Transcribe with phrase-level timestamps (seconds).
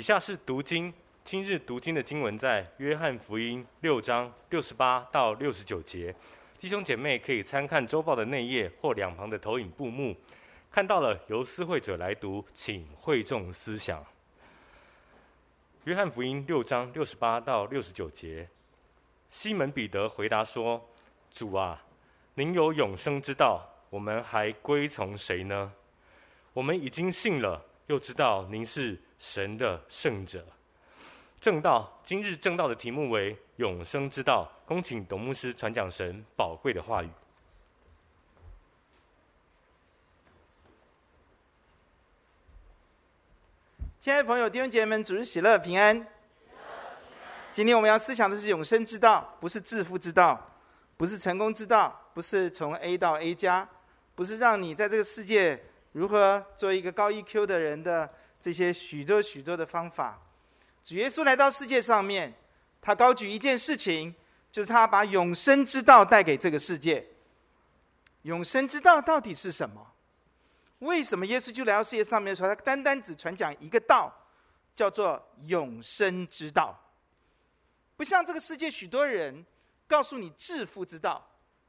[0.00, 0.90] 以下是读经，
[1.26, 6.16] 今日读经的经文在约翰福音六章六十八到六十九节。
[6.58, 10.16] 弟兄姐妹可以参看周报的内页或两旁的投影布幕。
[10.70, 14.02] 看到了，由思会者来读，请会众思想。
[15.84, 18.48] 约翰福音六章六十八到六十九节，
[19.28, 20.82] 西门彼得回答说
[21.30, 21.78] ：“主啊，
[22.36, 25.70] 您有永生之道，我们还归从谁呢？
[26.54, 30.46] 我们已经信了，又知道您是神的圣者。
[31.40, 34.48] 正道，今日正道的题目为永生之道。
[34.64, 37.10] 恭请董牧师传讲神宝贵的话语。”
[43.98, 46.06] 亲爱的朋友、弟兄姐妹们，主日喜乐平安。
[47.50, 50.40] 今天我们要思想的是永生之道，不是致富之道，
[50.96, 53.68] 不是成功之道，不是从 A 到 A 加，
[54.14, 55.60] 不是让你在这个世界
[55.92, 60.20] 如何做一个高 EQ 的人的这些许多许多的方法。
[60.82, 62.32] 主耶稣来到世界上面，
[62.80, 64.14] 他高举一件事情，
[64.50, 67.06] 就是他把永生之道带给这个世界。
[68.22, 69.86] 永生之道到底是什么？
[70.80, 74.10] 为什么耶稣就来到世界上面的时候，他单单只传讲一个道，
[74.74, 76.78] 叫做永生之道？
[77.96, 79.44] 不像这个世界许多人
[79.86, 81.22] 告诉你致富之道、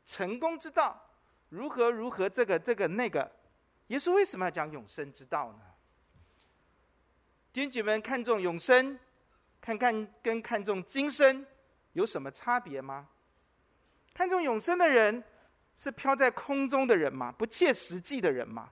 [0.06, 1.10] 成功之道，
[1.50, 3.30] 如何如何这个这个那个，
[3.92, 5.60] 耶稣为什么要讲永生之道呢？
[7.52, 8.98] 弟兄姐妹们，看重永生，
[9.60, 11.46] 看看跟看重今生
[11.92, 13.10] 有什么差别吗？
[14.14, 15.22] 看重永生的人
[15.76, 17.34] 是飘在空中的人吗？
[17.34, 18.72] 不切实际的人吗？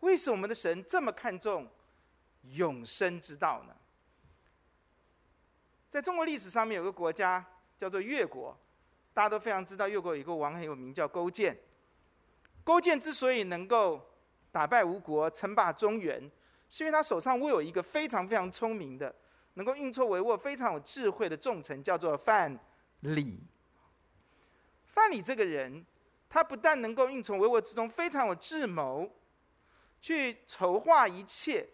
[0.00, 1.68] 为什么我们的神这么看重
[2.42, 3.76] 永生之道呢？
[5.88, 7.46] 在中国历史上面有个国家
[7.76, 8.58] 叫做越国，
[9.14, 11.56] 大家都非常知道，越国有一个王很有名，叫勾践。
[12.64, 14.07] 勾践之所以能够
[14.58, 16.20] 打败吴国、称霸中原，
[16.68, 19.14] 是因为他手上握有一个非常非常聪明的、
[19.54, 22.58] 能够运筹帷幄、非常有智慧的重臣，叫做范
[23.04, 23.38] 蠡。
[24.84, 25.86] 范蠡这个人，
[26.28, 29.08] 他不但能够运筹帷幄之中非常有智谋。
[30.00, 31.64] 去筹划一切，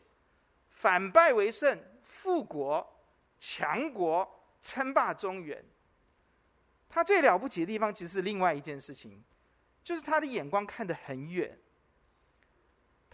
[0.69, 2.87] 反败为胜，富国
[3.39, 4.29] 强国，
[4.61, 5.65] 称霸中原。
[6.91, 9.25] 他最了不起的地方，其实是另外一件事情，
[9.83, 11.59] 就是他的眼光看得很远。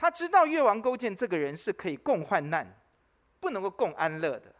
[0.00, 2.66] 他知道越王勾践这个人是可以共患难，
[3.38, 4.50] 不能够共安乐的。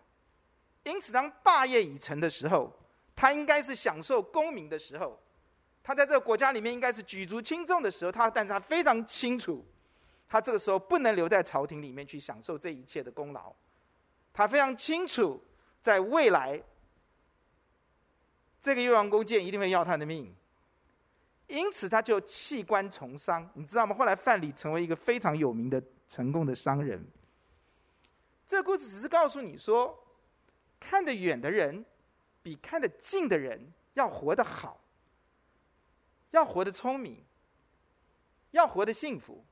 [0.83, 2.71] 因此，当霸业已成的时候，
[3.17, 5.19] 他应该是享受功名的时候，
[5.83, 8.13] 他在这个国家里面应该是举足轻重的时候。
[8.13, 9.65] 他，但是他非常清楚。
[10.29, 13.51] 他这个时候不能留在朝廷里面去享受这一切的功劳，
[14.35, 15.43] 他非常清楚，
[15.81, 16.63] 在未来，
[18.61, 20.37] 这个越王勾践一定会要他的命，
[21.51, 23.95] 因此他就弃官从商，你知道吗？
[23.95, 27.05] 后来范蠡成为一个非常有名的成功的商人。
[28.47, 29.99] 这个故事只是告诉你说，
[30.79, 31.85] 看得远的人，
[32.43, 34.81] 比看得近的人要活得好，
[36.31, 37.25] 要活得聪明，
[38.53, 39.45] 要活得幸福。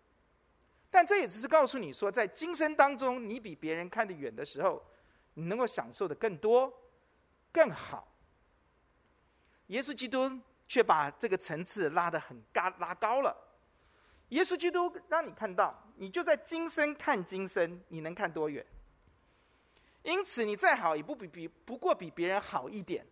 [0.90, 4.82] 但这也只是告诉你说，在今生当中，你比别人看得远的时候，
[5.34, 6.72] 你能够享受的更多、
[7.52, 8.08] 更好。
[9.66, 13.34] 耶稣基督却把这个层次拉得很高，拉高了。
[14.28, 18.64] 耶稣基督让你看到，你就在今生看今生，你能看多远？
[20.02, 23.04] 因此，你再好也不比比不过比别人好一点，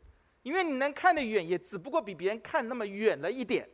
[0.42, 3.68] 因为你能看得远，也只不过比别人看那么远了一点。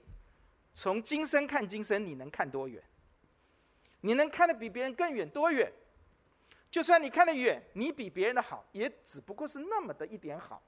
[0.75, 2.83] 从今生看今生，你能看多远？
[4.01, 5.71] 你能看得比别人更远多远？
[6.71, 10.63] 就算你看得远，你比别人的好，也只不过是那么的一点好。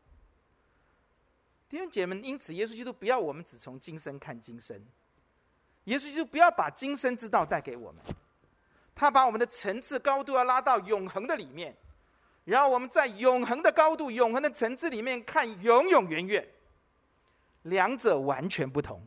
[1.74, 4.80] 弟兄姐妹们，因此耶稣基督不要我们只从今生看今生，
[5.86, 8.00] 耶稣基督不要把今生之道带给我们，
[8.94, 11.76] 他把我们的层次高度要拉到永恒的里面，
[12.44, 16.48] 然后我们在永恒的高度、永恒的层次里面看永永远远，
[17.62, 19.04] 两者完全不同。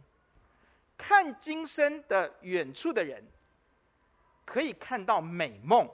[0.97, 3.25] 看今生的远处的人。
[4.43, 5.89] 可以看到美梦，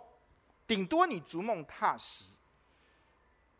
[0.66, 2.23] 顶多你逐梦踏实。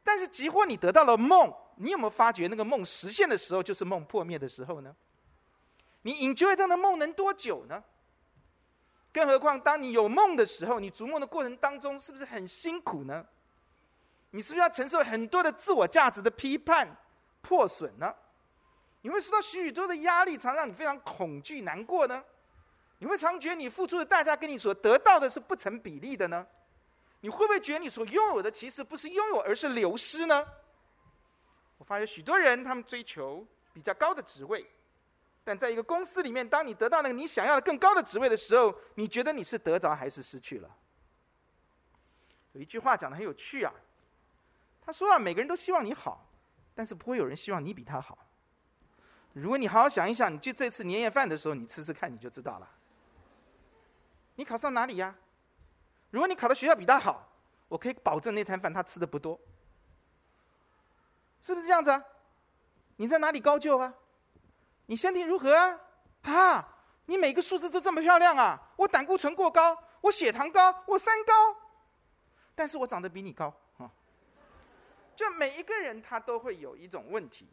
[0.04, 4.96] 但是，即或你得到了梦，你有没有发觉那个梦实现的时候，就是梦破灭的时候呢？
[6.02, 7.84] 你 enjoy 这样的梦能多久呢？
[9.12, 13.26] 更何况，当你有梦的时候，你逐梦的过程当中，是不是很辛苦呢？
[14.32, 16.98] 你是不是要承受很多的自我价值的批判、
[17.42, 18.14] 破损呢？
[19.02, 22.24] 你会受到许许多的压力，常让你非常恐惧、难过呢？
[22.98, 26.48] 你会常觉得你付出的代价跟你所得到的是不成比例的呢？
[27.22, 30.46] 你会不会觉得你所拥有的其实不是拥有，而是流失呢？
[31.84, 34.66] 我发现许多人他们追求比较高的职位，
[35.44, 40.78] 但在一个公司里面，当你得到那个你想要的更高的职位的时候，你觉得你是得着还是失去了？
[42.54, 43.74] 有一句话讲的很有趣啊，
[44.82, 46.26] 他说啊，每个人都希望你好，
[46.74, 48.18] 但是不会有人希望你比他好。
[49.34, 52.70] 如果你好好想一想，你就这次年夜饭的时候，你吃吃看，你就知道了。
[54.36, 55.14] 你考上哪里呀？
[56.12, 57.30] 如果你考的学校比他好，
[57.68, 59.38] 我可以保证那餐饭他吃的不多，
[61.44, 62.02] 是不是这样子啊？
[62.96, 63.94] 你在哪里高就啊？
[64.86, 65.80] 你身体如何啊？
[66.22, 68.60] 啊，你每个数字都这么漂亮啊！
[68.78, 71.34] 我胆固醇过高，我血糖高，我三高，
[72.56, 73.92] 但是我长得比你高啊。
[75.18, 77.46] 就每一个人他都会有一种问题。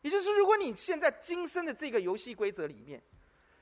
[0.00, 3.02] 也就是，如果你现在今生的这个游戏规则里面，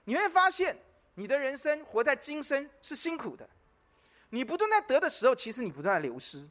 [0.05, 0.79] 你会发现
[1.15, 3.49] 你的人生活在今生是辛苦的。
[4.31, 6.47] 你不断在得的时候，其实你不断在流失。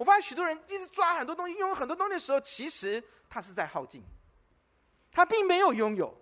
[0.00, 4.02] 我发现许多人一直抓很多东西，拥有很多东西的时候，其实他是在耗尽。
[5.12, 6.18] 他并没有拥有，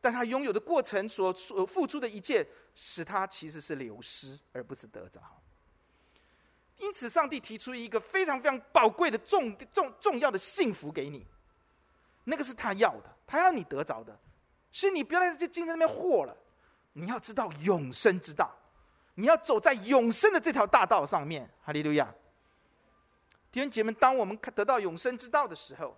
[0.00, 2.44] 但他拥有的过程所所付出的一切，
[2.74, 5.20] 使他其实是流失，而不是得着。
[6.78, 11.24] 因此，上帝提出一个非常非常宝贵的重重重要的幸福给你。
[12.24, 14.18] 那个是他要的，他要你得着的，
[14.72, 16.36] 是你不要在这精神那边活了，
[16.94, 18.52] 你要知道永生之道，
[19.14, 21.48] 你要走在永生的这条大道上面。
[21.62, 22.12] 哈利路亚！
[23.52, 25.96] 弟兄姐妹，当我们看得到永生之道的时候，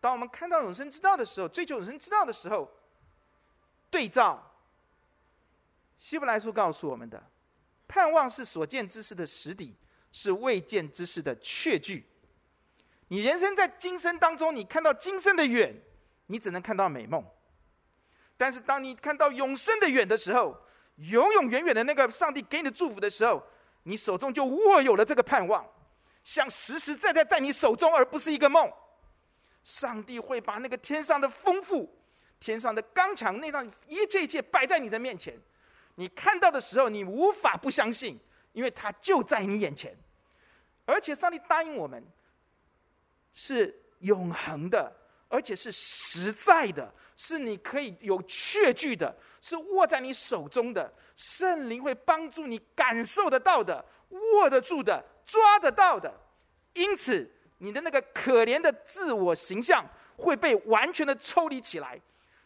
[0.00, 2.70] 当我们看到永生之道的时候，追求永生之道的时候，
[3.90, 4.50] 对照
[5.98, 7.22] 希伯来书告诉我们的，
[7.88, 9.74] 盼望是所见之事的实底，
[10.12, 12.06] 是未见之事的确据。
[13.08, 15.74] 你人生在今生当中，你看到今生的远，
[16.26, 17.22] 你只能看到美梦；
[18.36, 20.56] 但是当你看到永生的远的时候，
[20.96, 23.42] 永永远远的那个上帝给你的祝福的时候，
[23.82, 25.64] 你手中就握有了这个盼望，
[26.24, 28.70] 像实实在在在你手中，而不是一个梦。
[29.64, 31.92] 上帝会把那个天上的丰富、
[32.40, 35.38] 天上的刚强，那让一切一切摆在你的面前，
[35.94, 38.18] 你看到的时候，你无法不相信，
[38.52, 39.96] 因为它就在你眼前，
[40.84, 42.04] 而且上帝答应我们。
[43.34, 44.94] 是永恒的，
[45.26, 50.92] 而且是实在的，是你可以有确据的，是握在你手中的。
[51.16, 56.12] 圣灵会帮助你感受得到的，握得住的，抓得到的。
[56.74, 57.26] 因此，
[57.58, 59.82] 你的那个可怜的自我形象
[60.16, 61.98] 会被完全的抽离起来。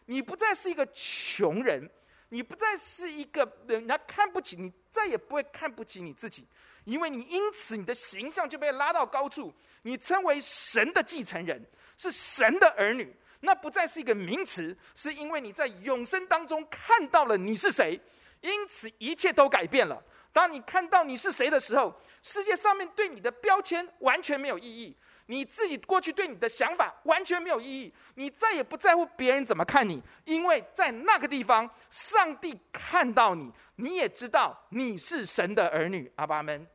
[0.05, 1.89] 你不再是一个穷人，
[2.29, 6.47] 你不再是一个人家看不起你，再也不会看不起你自己。
[6.85, 11.61] 因为你因此你的形象就被拉到高处，你称为神的继承人，
[11.97, 17.99] 是神的儿女，那不再是一个名词，是因为你在永生当中看到了你是谁，
[18.39, 20.01] 因此一切都改变了。
[20.37, 21.91] 当你看到你是谁的时候，
[22.21, 24.95] 世界上面对你的标签完全没有意义，
[25.25, 36.11] 你自己过去对你的想法完全没有意义，你再也不在乎别人怎么看你，因为在那个地方，上帝看到你，你也知道你是神的儿女。
[36.17, 36.67] 阿爸们。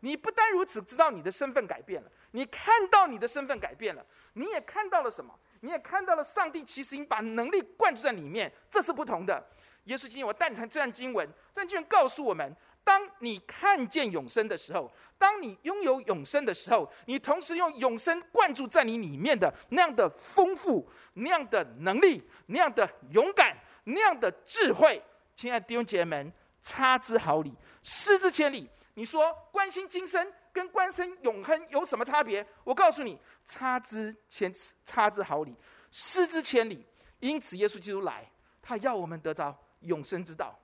[0.00, 4.02] 你不单如此，知道你的身份改变了，你看到你的身份改变了，
[4.32, 5.38] 你也看到了什么？
[5.60, 9.46] 你也看到了上帝其实已经把能力灌注在里面，这是不同的。
[9.84, 12.56] 耶稣今天我带你看这段经文，这段经文告诉我们：
[12.86, 14.88] 当你看见永生的时候，
[15.18, 25.02] 当你拥有永生的时候，你同时用永生灌注在你里面的那样的丰富、那样的能力、那样的勇敢、那样的智慧，
[25.34, 27.52] 亲爱的弟兄姐妹们，差之毫厘，
[27.82, 28.70] 失之千里。
[28.94, 32.46] 你说关心今生跟关心永恒有什么差别？
[32.62, 34.52] 我告诉你，差之千
[34.84, 35.52] 差之毫厘，
[35.90, 36.86] 失之千里。
[37.18, 38.30] 因此，耶稣基督来，
[38.62, 40.56] 他要我们得着永生之道。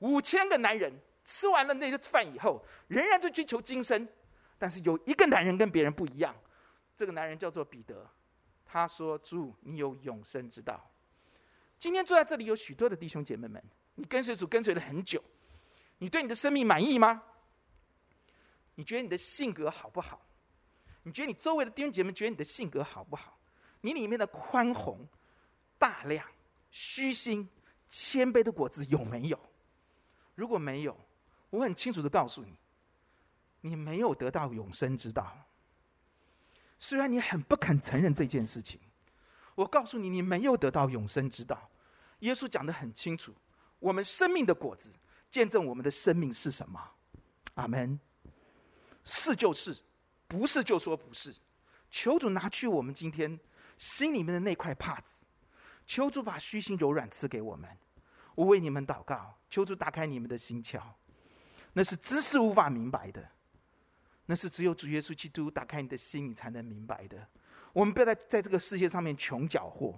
[0.00, 0.92] 五千个男人
[1.24, 4.06] 吃完了那个饭以后，仍然在追求今生，
[4.58, 6.34] 但是有一个男人跟别人不一样，
[6.96, 8.08] 这个男人叫做彼得。
[8.64, 10.90] 他说：“主，你有永生之道。”
[11.78, 13.62] 今天坐在这里有许多的弟兄姐妹们，
[13.94, 15.22] 你跟随主跟随了很久，
[15.98, 17.22] 你对你的生命满意吗？
[18.74, 20.20] 你觉得你的性格好不好？
[21.02, 23.38] 你觉得你周围的弟兄姐妹觉得你的性格好不好？
[23.80, 25.06] 你里面的宽宏、
[25.78, 26.26] 大量、
[26.70, 27.48] 虚心、
[27.88, 29.38] 谦卑的果子有没有？
[30.34, 30.98] 如果没有，
[31.54, 32.52] 我很清楚的告诉你，
[33.60, 35.32] 你没有得到永生之道。
[36.80, 38.80] 虽然你很不肯承认这件事情，
[39.54, 41.70] 我告诉你，你没有得到永生之道。
[42.20, 43.32] 耶稣讲得很清楚，
[43.78, 44.90] 我们生命的果子
[45.30, 46.80] 见证我们的生命是什么。
[47.54, 47.98] 阿门。
[49.04, 49.76] 是就是，
[50.26, 51.32] 不是就说不是。
[51.88, 53.38] 求主拿去我们今天
[53.78, 55.18] 心里面的那块帕子，
[55.86, 57.70] 求主把虚心柔软赐给我们。
[58.34, 60.82] 我为你们祷告，求主打开你们的心窍。
[61.74, 63.28] 那是知识无法明白的，
[64.26, 67.28] 那是只有主耶稣基督打开你的心，你才能明白的。
[67.74, 69.92] 我们不要在在这个世界上面穷搅和，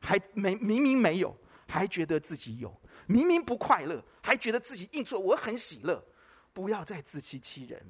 [0.00, 1.34] 还没明明没有，
[1.66, 2.68] 还觉得自己有；
[3.06, 5.18] 明明不快乐，还觉得自己硬做。
[5.18, 6.04] 我很喜乐。
[6.54, 7.80] 不要再自欺欺人。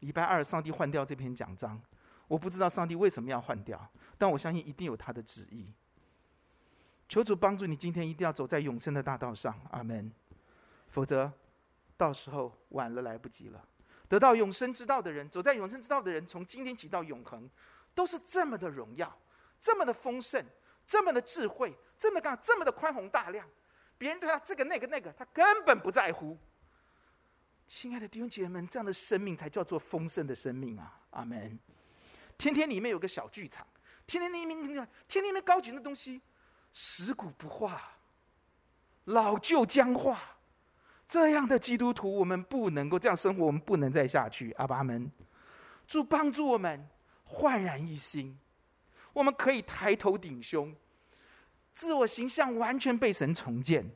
[0.00, 1.78] 礼拜二，上帝换掉这篇讲章，
[2.26, 5.70] 我不知道上帝为什么要换掉，但我相信一定有他的旨意。
[7.08, 10.10] 求主帮助你，今天一定要走在永生的大道上，阿门。
[10.88, 11.30] 否则，
[11.98, 13.62] 到时候晚了，来不及了。
[14.08, 17.46] 得到永生之道的人，走在永生之道的人，从今天起到永恒，
[17.94, 19.14] 都是这么的荣耀，
[19.60, 20.42] 这么的丰盛，
[20.86, 23.46] 这么的智慧，这么干，这么的宽宏大量。
[23.98, 26.38] 别人对他这个那个那个，他根本不在乎。
[27.66, 30.98] 亲爱的弟兄姐妹们，这样的生命才叫做丰盛的生命啊！
[31.10, 31.58] 阿门。
[32.38, 33.66] 天天里面有个小剧场，
[34.06, 36.22] 天天里面，天天里面高举的东西，
[36.72, 37.92] 食古不化，
[39.04, 40.37] 老旧僵化。
[41.08, 44.52] 这样的基督徒，我们不能够这样生活，我们不能再下去。
[44.52, 45.10] 阿爸们，
[45.86, 46.86] 主帮助我们
[47.24, 48.38] 焕然一新，
[49.14, 50.76] 我们可以抬头挺胸，
[51.72, 53.90] 自我形象完全被神重建，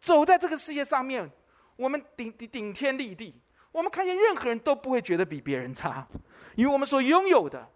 [0.00, 1.30] 走在这个世界上面。
[1.76, 3.38] 我们顶顶顶天立地，
[3.70, 6.08] 我们看见任何人都不会觉得比别人差，
[6.54, 7.68] 因为我们所拥有的，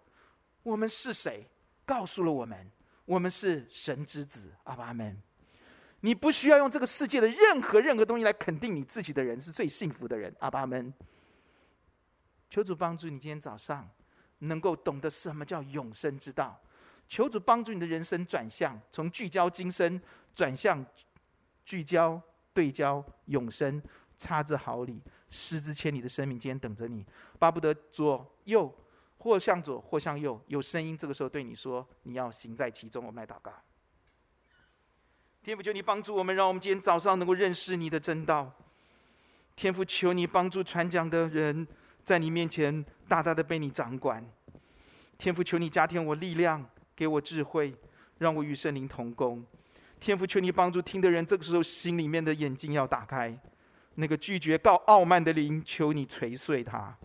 [0.63, 1.47] 我们是谁，
[1.85, 2.71] 告诉了我们，
[3.05, 4.51] 我们是神之子。
[4.63, 5.21] 阿爸们，
[6.01, 10.31] 你不需要用这个世界的任何任何东西来肯定你自己的人是最幸福的人。
[10.39, 10.93] 阿爸们，
[12.49, 13.89] 求主帮助你今天早上
[14.39, 16.59] 能够懂得什么叫永生之道，
[17.07, 20.01] 求主帮助你的人生转向，从聚焦今生
[20.35, 20.85] 转向
[21.65, 22.21] 聚焦。
[22.53, 23.81] 对焦永生，
[24.17, 27.05] 差之毫厘，失之千里的生命，今天等着你，
[27.39, 28.69] 巴不得左右
[29.17, 33.05] 或向左或向右，有声音这个时候对你说，你要行在其中。
[33.05, 33.53] 我们来祷告，
[35.43, 38.53] 天父求你帮助我们，让我们今天早上能够认识你的真道。
[39.55, 41.67] 天父求你帮助传讲的人，
[42.03, 44.23] 在你面前大大的被你掌管。
[45.17, 46.63] 天父求你加添我力量，
[46.95, 47.73] 给我智慧，
[48.19, 49.43] 让我与圣灵同工。
[49.99, 53.35] 天父，求你帮助听的人，这个时候心里面的眼睛要打开。
[53.95, 56.95] 那个拒绝告傲慢的灵，求你捶碎他。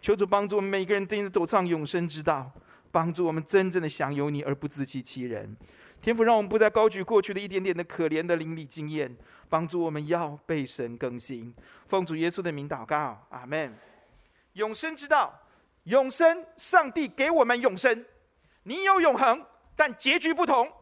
[0.00, 2.50] 求主帮助我们每个人，定走上永生之道，
[2.92, 5.56] 帮助我们真正的享有你，而不自欺欺人。
[6.02, 9.14] 天父，让我们不再高举过去的一点点的可怜的邻里经验，
[9.50, 11.54] 帮助我们要被神更新。
[11.88, 13.76] 奉主耶稣的名祷告，阿门。
[14.54, 15.32] 永生之道，
[15.84, 18.04] 永生，上帝给我们永生。
[18.62, 19.44] 你有永恒，
[19.76, 20.72] 但结局不同。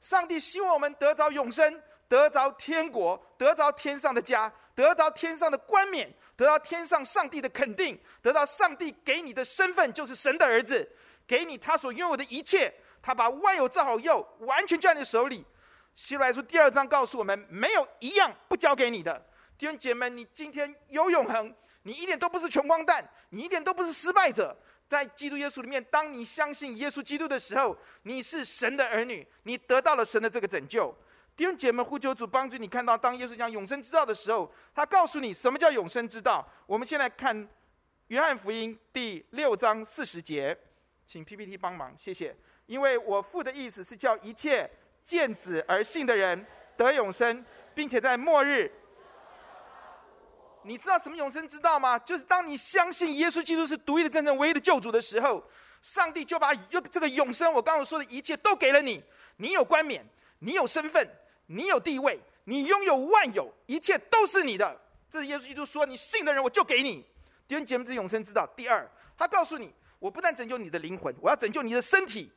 [0.00, 10.86] 上帝希望我们得着永生，得着天国，得着天上的家，得着天上的冠冕，得到天上上帝的肯定，得到上帝给你的身份，就是神的儿子，
[11.26, 12.72] 给你他所拥有的一切。
[13.02, 15.44] 他把万有造好又完全在你手里。
[15.94, 19.20] 希伯来书第二章告诉我们，没有一样不交给你的。
[19.56, 21.52] 弟兄姐妹，你今天有永恒，
[21.82, 24.56] 你一点都不是穷光蛋，你一点都不是失败者。
[24.86, 30.96] 在基督耶稣里面，当你相信耶稣基督的时候，你是神的儿女，你得到了神的这个拯救。
[31.36, 36.46] 弟兄姐妹，呼求主帮助你看到，当耶稣讲永生之道的时候，他告诉你什么叫永生之道。
[36.66, 37.48] 我们先来看
[38.06, 40.56] 约翰福音第六章四十节，
[41.04, 42.34] 请 PPT 帮忙，谢谢。
[42.68, 44.70] 因为我父的意思是叫一切
[45.02, 46.46] 见子而信的人
[46.76, 47.42] 得永生，
[47.74, 48.70] 并且在末日。
[50.64, 51.98] 你知道什么永生之道吗？
[51.98, 55.42] 就是当你相信耶稣基督是独一的真正唯一的救主的时候，
[55.80, 56.54] 上帝就把
[56.90, 59.02] 这个永生，我刚刚说的一切都给了你。
[59.38, 60.04] 你有冠冕，
[60.40, 61.08] 你有身份，
[61.46, 64.78] 你有地位，你拥有万有，一切都是你的。
[65.08, 67.02] 这是耶稣基督说：“你信的人，我就给你。”
[67.48, 68.46] 弟兄姐妹，这永生之道。
[68.54, 72.30] 第二，他告诉你：“我不但拯救你的灵魂，我要拯救你的身体。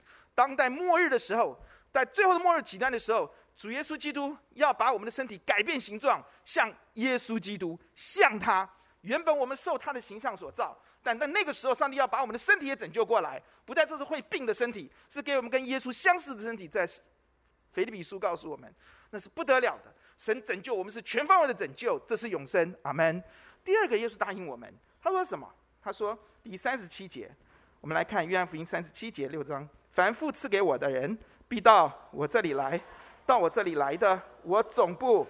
[0.47, 1.57] 当在末日的时候，
[1.91, 8.67] 在最后的末日极端的时候。”主耶稣基督要把我们的身体改变形状，像耶稣基督，像他。
[9.01, 16.67] 原本我们受他的形象所造，但在那个时候，上帝要把我们的身体也拯救过来，不再这是会病的身体，是给我们跟耶稣相似的身体。
[16.67, 16.87] 在
[17.73, 18.73] 腓立比书告诉我们，
[19.11, 19.93] 那是不得了的。
[20.17, 22.73] 神拯救我们是全方位的拯救，这是永生。
[22.83, 23.21] 阿门。
[23.63, 25.47] 第二个，耶稣答应我们，他说什么？
[25.83, 27.29] 他说第三十七节，
[27.81, 31.17] 我们来看约翰福音三十七节六章：凡父赐给我的人，
[31.47, 32.79] 必到我这里来。
[33.25, 35.25] 到我这里来的，我总不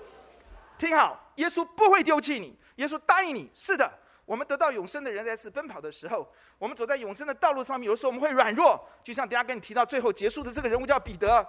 [0.77, 1.31] 听好。
[1.35, 3.49] 耶稣不会丢弃你，耶稣答应你。
[3.53, 3.91] 是的，
[4.25, 6.27] 我们得到永生的人在是奔跑的时候，
[6.57, 8.79] 我们走在永生的道路上面，有时候我们会软弱。
[9.03, 11.45] 就像等下跟你提到最后结束的这个人物叫彼得，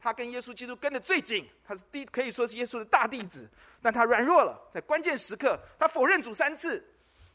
[0.00, 3.50] 他跟耶稣基督跟的最紧，他是第可以说是耶稣的大弟子，
[3.82, 6.82] 但他软弱了，在关键时刻他否认主三次。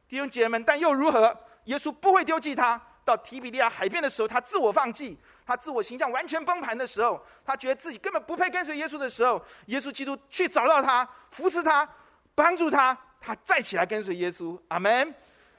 [0.08, 1.38] 弟兄姐妹们，但又如何？
[1.66, 2.82] 耶稣不会丢弃他。
[3.06, 5.18] 到提比利亚海边的时候，他自我放弃。
[5.46, 11.88] 他自我形象完全崩盘的时候，他觉得自己根本不配跟随耶稣的时候，耶稣基督去找到他，扶持他，
[12.34, 14.60] 帮助他，他再起来跟随耶稣。
[14.70, 15.14] 阿门。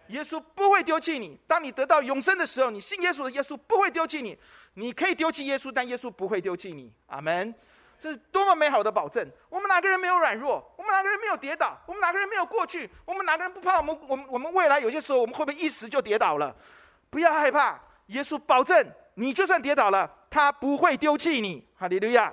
[0.08, 1.38] 耶稣不会丢弃你。
[1.46, 4.36] 当你得到永生的时候，你信耶稣的耶稣不会丢弃你。
[4.74, 6.92] 你可以丢弃耶稣，但耶稣不会丢弃你。
[7.06, 7.54] 阿门。
[7.98, 9.26] 这是多么美好的保证！
[9.48, 10.62] 我们哪个人没有软弱？
[10.76, 11.80] 我们哪个人没有跌倒？
[11.86, 12.90] 我们哪个人没有过去？
[13.06, 13.98] 我们哪个人不怕我们？
[14.06, 16.54] 我们我们未来有些时候我们会不会一时就跌倒了？
[17.16, 21.66] 不要害怕，耶稣保证，你就算跌倒了，他不会丢弃你。
[21.74, 22.30] 哈利路亚！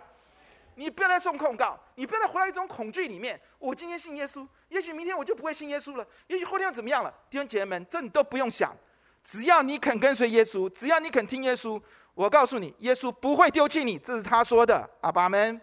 [0.75, 3.39] 你不要再送控告，你不要再活在一种恐惧里面。
[3.59, 7.09] 我今天信耶稣，也许明天我就不会信耶稣了，也许后天又怎么样了？
[7.29, 8.75] 弟兄姐妹们，这你都不用想，
[9.23, 11.81] 只要你肯跟随耶稣，只要你肯听耶稣。
[12.13, 14.89] 我告诉你，耶稣不会丢弃你，这是他说的。
[14.99, 15.61] 阿爸们，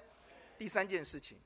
[0.56, 1.38] 第三件事情，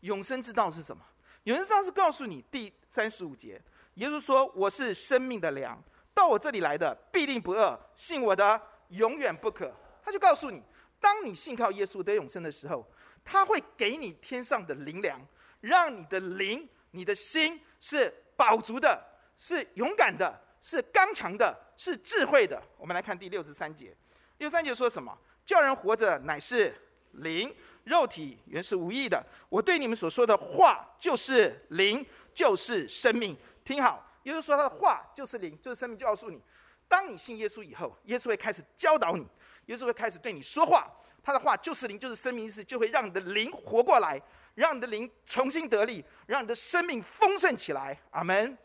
[0.00, 1.02] 永生之道是什么？
[1.44, 3.58] 永生之道是告诉你，第三十五节，
[3.94, 5.82] 耶稣说：“我是生命的粮，
[6.18, 9.72] 到我这里来的必定不饿，信我的永远不渴。”
[10.02, 10.60] 他就告诉你，
[10.98, 12.84] 当你信靠耶稣得永生的时候，
[13.24, 15.24] 他会给你天上的灵粮，
[15.60, 19.00] 让你的灵、你的心是饱足的，
[19.36, 20.36] 是勇敢的。
[20.60, 22.60] 是刚强的，是智慧的。
[22.76, 23.96] 我们来看第六十三节，
[24.38, 25.16] 六十三节说什么？
[25.46, 26.74] 叫人活着乃是
[27.12, 29.24] 灵，肉体原是无益的。
[29.48, 33.36] 我对你们所说的话就是灵，就是生命。
[33.64, 35.98] 听好，耶稣说他的话就是灵，就是生命。
[35.98, 36.40] 就告诉你，
[36.88, 39.26] 当你信耶稣以后，耶稣会开始教导你，
[39.66, 40.90] 耶稣会开始对你说话。
[41.22, 44.20] 他的话就是灵，就是生命，意思就会让你的灵活过来，
[44.54, 48.00] 让你的灵重新得力，让你的生命丰盛起来。
[48.10, 48.56] 阿门。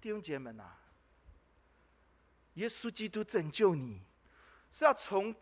[0.00, 0.78] 弟兄姐妹们啊！
[2.54, 4.02] 耶稣基督拯救你，
[4.72, 5.34] 是要从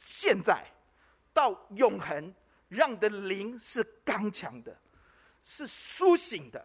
[0.00, 0.64] 现在
[1.32, 2.34] 到永恒，
[2.68, 4.78] 让你的灵是刚强的，
[5.42, 6.64] 是苏醒的，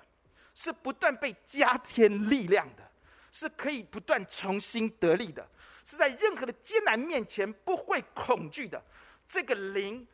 [0.53, 2.91] 是不断被加添力量的，
[3.31, 5.47] 是可以不断重新得力的，
[5.83, 8.83] 是在任何的艰难面前不会恐惧的。
[9.27, 10.07] 这个灵，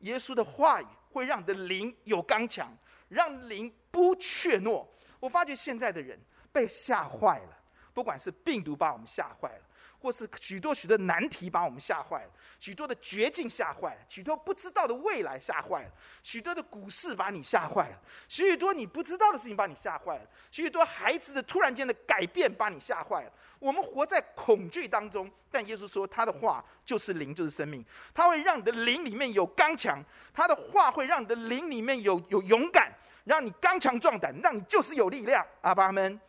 [0.00, 2.76] 耶稣的话语会让你的灵有刚强，
[3.08, 4.86] 让灵不怯懦。
[5.20, 6.18] 我发觉现在的人
[6.52, 7.58] 被吓坏了。
[7.92, 9.63] 不管是病毒把我们吓坏了，
[10.04, 15.90] 或是许多许多难题把我们吓坏了，许多的绝境吓坏了，许多不知道的未来吓坏了，
[16.22, 23.32] 许多的股市把你吓坏了，许多你不知道的事情把你吓坏了，许多孩子的突然间的改变把你吓坏了。
[23.58, 32.92] 我们活在恐惧当中，但耶稣说他的话就是灵，就是生命，他会让你的灵里面有刚强，他的话会让你的灵里面有有勇敢，
[33.24, 35.42] 让你刚强壮胆，让你就是有力量。
[35.62, 36.20] 阿爸们。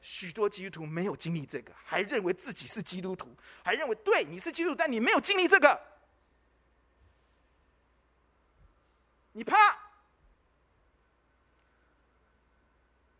[0.00, 5.80] 许多基督徒没有经历这个，还认为自己是基督徒，还认为对你是基督徒，但你没有经历这个，
[9.32, 9.76] 你怕，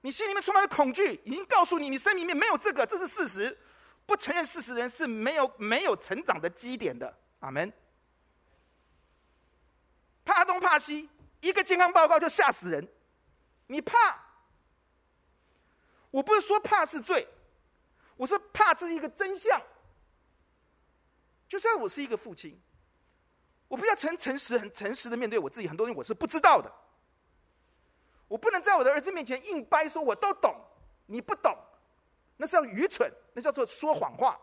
[0.03, 3.59] 你心里面充满了恐惧，已经告诉你，你生命里面没有这个，这是事实。
[4.07, 7.19] 不承认事实的人是没有没有成长的基点的。
[7.41, 7.73] 阿门。
[10.25, 11.09] 怕东怕西，
[11.41, 12.89] 一个健康报告就吓死人，
[13.67, 14.26] 你怕。
[16.17, 17.29] 我不是说怕是罪，
[18.17, 19.61] 我是怕这是一个真相。
[21.47, 22.59] 就算我是一个父亲，
[23.69, 26.73] 我不要诚诚实、很诚实的面对我自己，很多东西我是不知道的。
[28.29, 30.59] 我不能在我的儿子面前硬掰说我都懂，
[31.05, 31.55] 你不懂，
[32.39, 34.41] 那是要愚蠢，那叫做说谎话，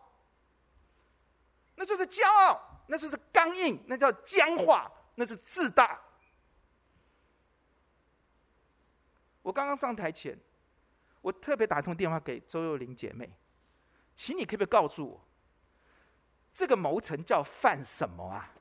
[1.73, 5.99] 那就是骄傲，那就是刚硬，那叫僵化，那是自大。
[9.41, 10.38] 我刚刚上台前。
[11.23, 13.31] 我特别打通电话给周幼玲姐妹，
[14.13, 15.25] 请你可不可以告诉我，
[16.53, 18.51] 这个谋臣叫范什么啊？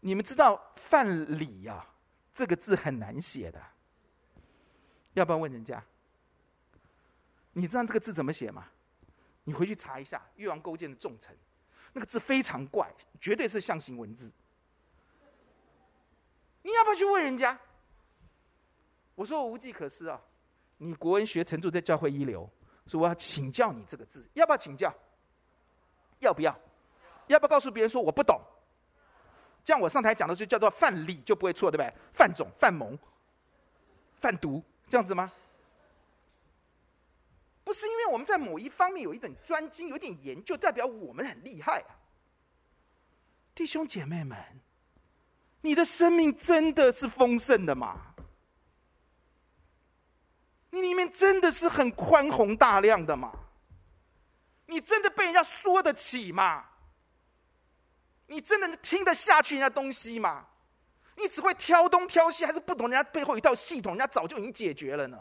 [0.00, 1.86] 你们知道范蠡呀？
[2.32, 3.62] 这个字很难写的，
[5.12, 5.84] 要不要问人家？
[7.52, 8.66] 你知道这个字怎么写吗？
[9.44, 11.36] 你回去查一下《越王勾践》的重臣，
[11.92, 14.32] 那个字非常怪，绝对是象形文字。
[16.62, 17.58] 你要不要去问人家？
[19.14, 20.18] 我说我无计可施啊。
[20.82, 22.48] 你国文学程度在教会一流，
[22.86, 24.92] 所以我要请教你这个字，要不要请教？
[26.20, 26.58] 要不要？
[27.26, 28.40] 要不要告诉别人说我不懂？
[29.62, 31.92] 这样我上台讲的就叫做范蠡就不会错，对不对？
[32.14, 32.98] 范总、范蒙、
[34.20, 35.30] 范读，这样子吗？
[37.62, 41.92] 不是因为我们在某一方面有一点专精、有点研究，代表我们很厉害啊！
[43.54, 44.38] 弟兄姐妹们，
[45.60, 48.09] 你的生命真的是丰盛的吗？
[50.70, 53.32] 你里面真的是很宽宏大量的吗？
[54.66, 56.64] 你真的被人家说得起吗？
[58.26, 60.46] 你真的听得下去人家东西吗？
[61.16, 63.92] 你只会挑东挑西，还是不懂人家背后一套系统？
[63.92, 65.18] 人家早就已经解决了呢。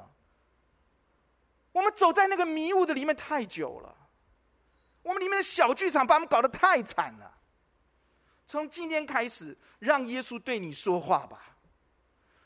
[1.72, 3.96] 我们走在那个迷雾的里面太久了，
[5.02, 7.38] 我们里面的小剧场把我们搞得太惨了。
[8.46, 11.58] 从今天开始，让耶稣对你说话吧，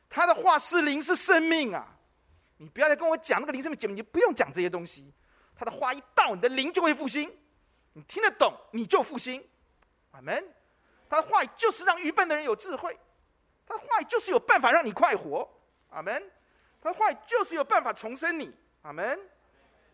[0.10, 1.93] 他的话是灵，是生命啊。
[2.58, 5.14] 你不要再跟我讲那个灵什么节目，你不用讲这些东西。
[5.56, 7.32] 他的话一到，你的灵就会复兴。
[7.94, 9.44] 你听得懂，你就复兴。
[10.12, 10.44] 阿门。
[11.10, 12.98] 他的话语就是让愚笨的人有智慧，
[13.68, 15.48] 他的话语就是有办法让你快活。
[15.90, 16.32] 阿门。
[16.82, 18.52] 他的话语就是有办法重生你。
[18.82, 19.20] 阿门。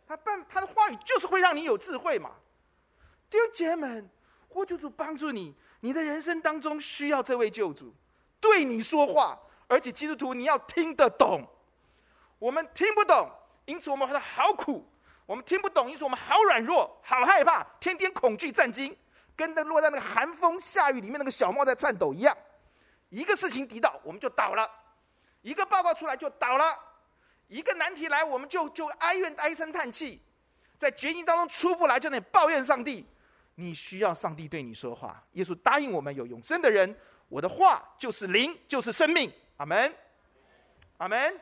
[0.07, 2.31] 他办他的话语就是会让你有智慧嘛。
[3.29, 4.09] 弟兄姐妹们，
[4.49, 7.93] 我求主帮助你，你的人生当中需要这位救主
[8.39, 11.45] 对你说话，而且基督徒你要听得懂。
[12.39, 13.29] 我们听不懂，
[13.65, 14.83] 因此我们觉得好苦。
[15.25, 18.97] 我们听不懂，因此我们好软弱，好害怕，天天恐惧战惊，
[19.35, 22.35] 跟那落在那个寒风下雨里面那个小猫在颤抖一样。
[23.09, 24.65] 一个事情抵到，我们就倒了；
[25.41, 26.73] 一个报告出来就倒了；
[27.47, 30.19] 一个难题来，我们就就哀怨唉声叹气，
[30.79, 33.05] 在绝境当中出不来，就得抱怨上帝。
[33.53, 35.23] 你需要上帝对你说话。
[35.33, 36.97] 耶稣答应我们有永生的人，
[37.27, 39.31] 我的话就是灵，就是生命。
[39.57, 39.93] 阿门，
[40.97, 41.39] 阿门。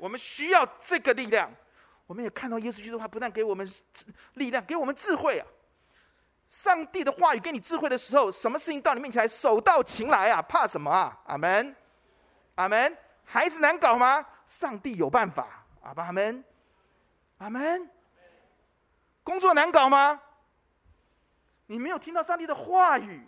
[0.00, 1.52] 我们需要这个力量。
[2.06, 3.70] 我们也看到耶稣基督的话，不但给我们
[4.34, 5.46] 力量，给我们智慧啊！
[6.48, 10.42] 上帝的话语给你智慧的时候，什么事情到你面前来，手到擒来啊！
[10.42, 11.16] 怕什么啊？
[11.26, 11.76] 阿门，
[12.56, 12.96] 阿门。
[13.24, 14.26] 孩子难搞吗？
[14.46, 15.64] 上帝有办法。
[15.82, 16.44] 阿门，
[17.38, 17.88] 阿门。
[19.22, 20.20] 工作难搞吗？
[21.66, 23.24] 你没有听到上帝的话语，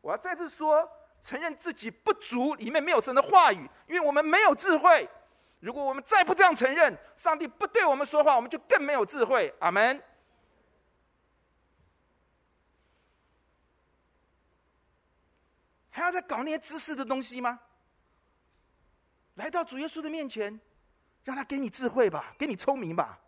[0.00, 0.88] 我要再次说，
[1.20, 5.06] 承认自己不足，里面没有神的话语，因为我们没有智慧。
[5.62, 9.54] 如果我们再不这样承认，上帝不对我们说话，我们就更没有智慧。
[9.60, 10.02] 阿门。
[15.88, 17.60] 还要再搞那些知识的东西吗？
[19.34, 20.60] 来到主耶稣的面前，
[21.22, 23.20] 让他给你智慧吧，给你聪明吧。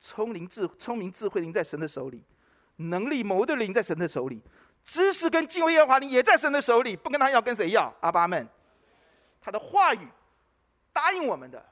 [0.00, 2.24] 聪明智聪明智慧灵在神的手里，
[2.74, 4.42] 能力谋的灵在神的手里，
[4.82, 6.96] 知识跟敬畏耶和华灵也在神的手里。
[6.96, 7.94] 不跟他要，跟谁要？
[8.00, 8.48] 阿爸们，
[9.40, 10.08] 他的话语。
[10.92, 11.64] 答应我们的，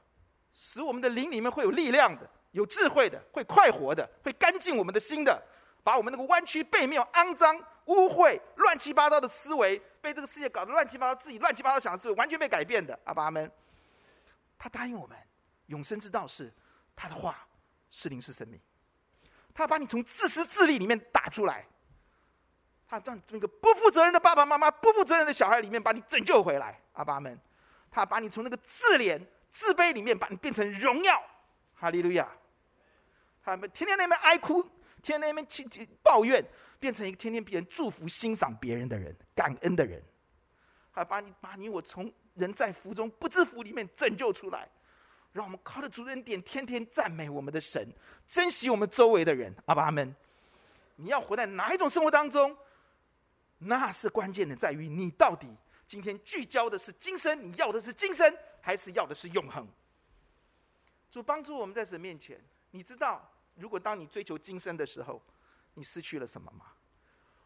[0.51, 5.41] 使我们的灵里面会有力量的，有智慧的，会快活的，会干净我们的心的，
[5.83, 12.97] 把我们那个弯曲背面、肮脏、污秽、乱七八糟的思维，被这个世界搞得乱七八糟，自己乱七八糟想的思维，完全被改变的。
[13.03, 13.51] 阿爸们，
[14.57, 15.17] 他答应我们，
[15.67, 16.51] 永生之道是
[16.95, 17.47] 他的话，
[17.91, 18.59] 是灵是生命。
[19.53, 21.65] 他把你从自私自利里面打出来，
[22.87, 26.79] 他让那个不负责任的爸爸妈妈、不负责任的小孩里面把你拯救回来。
[26.93, 27.39] 阿爸们。
[27.91, 31.21] 他把你从那个自怜、自卑里面，把你变成荣耀，
[31.75, 32.27] 哈利路亚。
[33.43, 34.63] 他们天天那边哀哭，
[35.03, 35.67] 天天那边气
[36.01, 36.41] 抱怨，
[36.79, 40.01] 变成一个天天别人祝福、欣赏别人的人，感恩的人。
[40.91, 44.67] 还把你把你我从人在福中不知福里面拯救出来，
[45.33, 47.85] 让我们靠着主恩典，天天赞美我们的神，
[48.25, 49.53] 珍惜我们周围的人。
[49.65, 50.15] 阿爸阿们，
[50.95, 52.55] 你要活在哪一种生活当中？
[53.57, 55.47] 那是关键的，在于你到底。
[55.91, 59.67] 今天聚焦的是今生，你要的是今生，还是要的是永恒？
[61.11, 65.21] 主帮助我们在神面前，你知道，如果当你追求今生的时候，
[65.73, 66.67] 你失去了什么吗？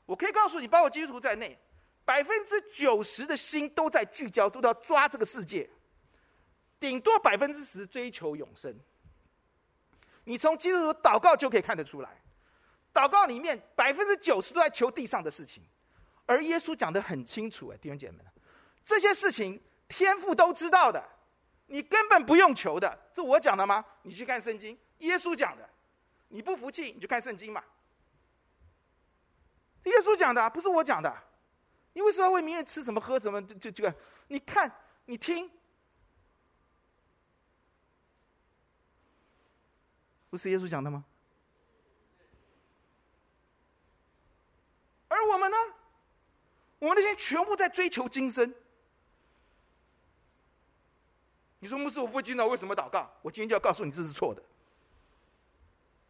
[0.05, 1.57] 我可以告诉你，包括基督徒在内，
[2.05, 5.67] 百分之九十的心都在聚焦，都要抓这个世界，
[6.79, 8.79] 顶多百分之十追求永生。
[10.25, 12.21] 你从基督徒祷告就可以看得出来，
[12.93, 15.63] 祷告里面百分之九十都在求地上的事情，
[16.27, 18.25] 而耶稣讲的很清楚，哎，弟兄姐妹们。
[18.85, 21.03] 这些事情天父都知道的，
[21.65, 22.97] 你根本不用求的。
[23.11, 23.83] 这我讲的吗？
[24.03, 25.67] 你去看圣经，耶稣讲的。
[26.27, 27.63] 你不服气，你就看圣经嘛。
[29.83, 31.23] 耶稣讲的，不是我讲的。
[31.93, 33.41] 你为什么要为明日吃什么喝什么？
[33.41, 33.95] 就就这个，
[34.27, 34.71] 你看，
[35.05, 35.49] 你听，
[40.29, 41.05] 不是耶稣讲的吗？
[45.07, 45.57] 而我们呢？
[46.79, 48.53] 我们那些全部在追求今生。
[51.65, 53.11] 你说牧师，我不知道为什么祷告？
[53.23, 54.43] 我今天就要告诉你，这是错的。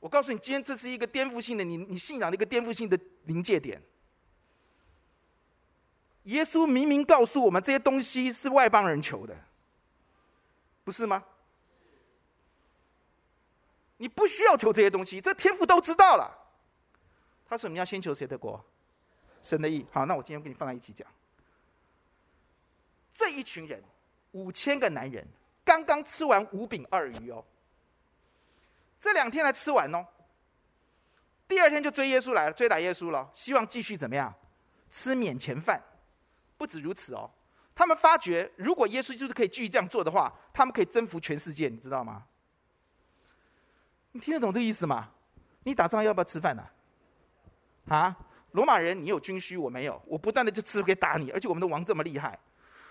[0.02, 3.82] 我告诉你，今天这是一个颠覆性的，你你信仰的一个颠覆性的临界点。
[6.24, 9.34] 耶稣明明告诉我们，这些东西是外邦人求的，
[10.84, 11.24] 不是吗？
[13.96, 16.38] 你不需要求这些东西，这天父都知道了。
[17.48, 18.62] 他说：“你要先求谁的国？
[19.42, 21.08] 神的意。”好，那我今天跟你放在一起讲。
[23.14, 23.82] 这一群人，
[24.34, 25.26] 五千个男人。
[25.66, 27.44] 刚刚吃完五饼二鱼哦，
[29.00, 30.06] 这两天才吃完哦。
[31.48, 34.34] 第二天就追耶稣来了，追打耶稣了，希望继续怎么样？
[34.90, 35.82] 吃免钱饭。
[36.58, 37.30] 不止如此哦，
[37.76, 42.26] 他们发觉如果耶稣就是可以继续这样做的话，他们可以征服全世界，你知道吗？
[44.14, 45.12] 你听得懂这个意思吗？
[45.64, 46.64] 你打仗要不要吃饭呢？
[47.90, 48.16] 啊？
[48.52, 52.40] 罗马人你有军需，我没有，我不断的就吃可以打你，而且我们的王这么厉害。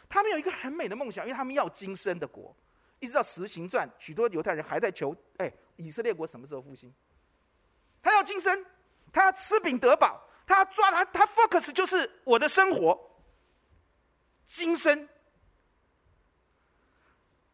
[0.09, 2.55] 他们有一个很美的梦想，因为他们要今生的国。
[3.05, 6.93] 一直到《使徒行传》，许多犹太人还在求：哎，以色列国什么时候复兴？
[8.03, 8.65] 他要今生，
[9.13, 12.99] 他要吃饼得饱，他要抓他，他 focus 就是我的生活，
[14.49, 15.09] 今生。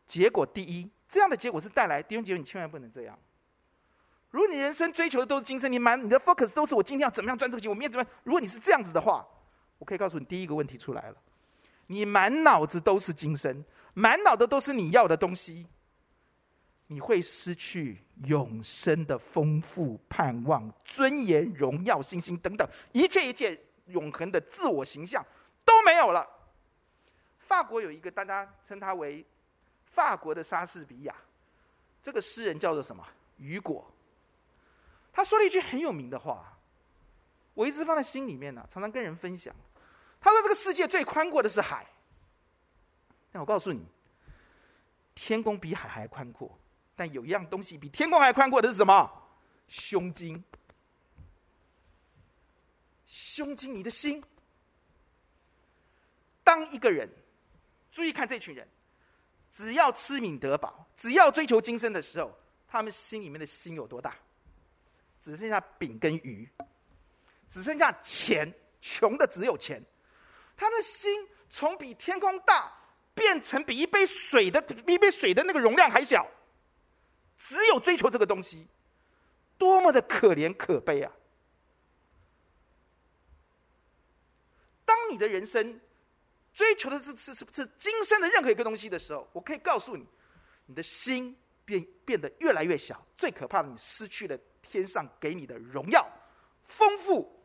[0.07, 3.19] 结果第一，这样的结果是带来弟兄姐妹，你千万不能这样。
[4.31, 8.13] 如果你人生追求的都是今生，你满你的 focus 都是我今天要怎么样赚这个钱，我明天怎么样？
[8.23, 9.27] 如果你是这样子的话，
[9.79, 11.17] 我可以告诉你，第一个问题出来了，
[11.87, 15.67] 你满脑子都是今生，满脑的都是你要的东西，
[16.87, 25.25] 你会失去永生的丰富盼望、尊严、荣耀、信心等等一切一切永恒的自我形象
[25.65, 26.29] 都没有了。
[27.39, 29.25] 法国有一个大家称他为
[29.85, 31.15] 法国的莎士比亚，
[32.03, 33.05] 这个诗人叫做什么？
[33.39, 33.89] 雨果。
[35.13, 36.57] 他说了一句很有名的话，
[37.55, 39.55] 我一直放在心里面呢，常常跟人分享。
[40.21, 41.87] 他说：“这个世界最宽阔的是海。”
[43.33, 43.85] 但我告诉你，
[45.15, 46.59] 天空比海还宽阔。
[46.97, 49.11] 但有一样东西比天空还宽阔的是什么？
[49.69, 50.43] 胸襟。
[53.07, 54.23] 胸襟，你的心。
[56.45, 57.09] 当一个人，
[57.91, 58.69] 注意看这群人，
[59.53, 62.37] 只要吃饮得饱，只要追求今生的时候，
[62.69, 64.15] 他们心里面的心有多大？
[65.21, 66.49] 只剩下饼跟鱼，
[67.49, 69.83] 只剩下钱，穷的只有钱。
[70.57, 72.73] 他的心从比天空大
[73.15, 76.27] 变成比一杯水的比一杯水的那个容量还小，
[77.39, 78.67] 只有追求这个东西，
[79.59, 81.13] 多么的可怜可悲啊！
[84.85, 85.81] 当你的人生
[86.53, 90.07] 追求的是是是是今生的任何一个东西的时候，我可以告诉你，
[90.67, 93.05] 你的心变变得越来越小。
[93.17, 94.39] 最可怕的，你失去了。
[94.63, 96.07] 天上给你的荣耀、
[96.65, 97.43] 丰富、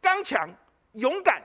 [0.00, 0.48] 刚强、
[0.92, 1.40] 勇敢、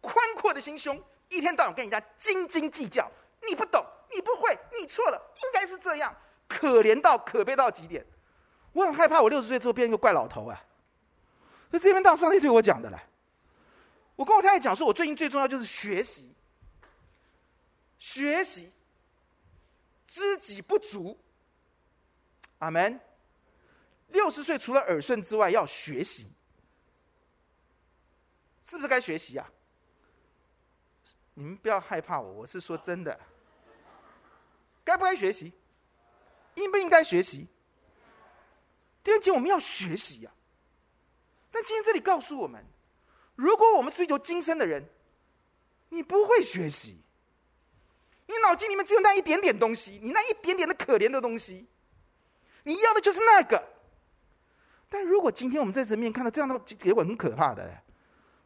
[0.00, 3.10] 宽阔的心胸，一天到晚跟人家斤斤计较。
[3.48, 3.82] 你不懂，
[4.14, 6.14] 你不会，你错了，应该是这样。
[6.46, 8.04] 可怜到可悲到极点，
[8.72, 10.62] 我很害怕，我六十岁之后变一个怪老头啊！
[11.70, 12.98] 所以这边到上帝对我讲的嘞，
[14.16, 16.34] 我跟我太太讲说，我最近最重要就是学习，
[17.98, 18.70] 学习，
[20.06, 21.18] 知己不足。
[22.58, 23.00] 阿门。
[24.08, 26.32] 六十岁除了耳顺之外，要学习，
[28.64, 29.48] 是不是该学习呀？
[31.34, 33.18] 你们不要害怕我，我是说真的。
[34.84, 35.52] 该不该学习？
[36.54, 37.46] 应不应该学习？
[39.02, 40.30] 第二件我们要学习呀。
[41.50, 42.64] 但今天这里告诉我们，
[43.36, 44.84] 如果我们追求今生的人，
[45.88, 47.00] 你不会学习，
[48.26, 51.66] 你脑筋里面只有那一点点东西，你那一点点的可怜的东西，
[52.64, 53.62] 你要的就是那个。
[54.88, 57.72] 但如果今天我们在神面看到这样的结果，很可怕的。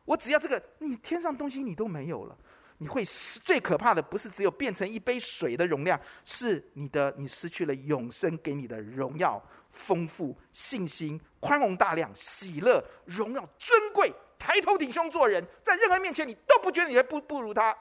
[0.04, 2.38] 我只要这个，你天上东西你都没有了，
[2.78, 3.40] 你会失。
[3.40, 14.12] 最可怕的不是只有变成一杯水的容量，是你的你失去了永生给你的荣耀、丰富、信心、宽容大量、喜乐、荣耀、尊贵。
[14.38, 17.74] 抬头挺胸做人，在任何面前你都不觉得你还不不如他。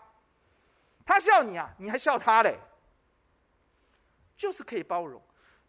[1.05, 2.57] 他笑你啊，你还笑他嘞？
[4.37, 5.21] 就是可以包容，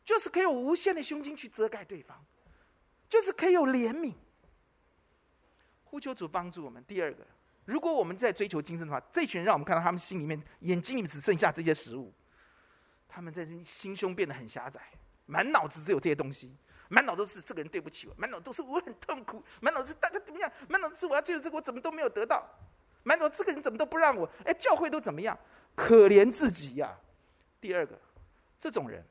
[0.05, 2.25] 就是可以有无限的胸襟去遮盖对方。
[3.09, 4.15] 就是可以有怜悯，
[5.85, 6.83] 呼求主帮助我们。
[6.85, 7.25] 第二个，
[7.65, 12.13] 如果我们在追求今生的话，这群人让我们看到他们心里面、眼睛里面只剩下这些食物，
[13.09, 14.81] 他们在心胸变得很狭窄，
[15.27, 16.55] 满脑子只有这些东西，
[16.89, 20.51] 满脑都是这个人对不起我，满脑都是我很痛苦，满脑子大家怎么样？
[20.69, 22.47] 满脑子是我要追求这个，我怎么都没有得到，
[23.03, 24.29] 满脑子这个人怎么都不让我？
[24.45, 25.39] 哎，教会都怎么样？
[25.75, 26.97] 可怜自己呀、
[27.61, 27.99] 第二个，
[28.61, 29.05] 这种人，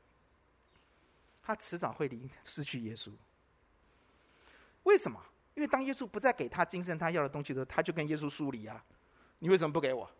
[1.42, 3.10] 他迟早会离失去耶稣。
[4.84, 5.20] 为什么？
[5.54, 8.84] 因为当耶稣不再给他今生他要的东西的时候，他就跟耶稣疏离啊！
[9.38, 10.10] 你为什么不给我？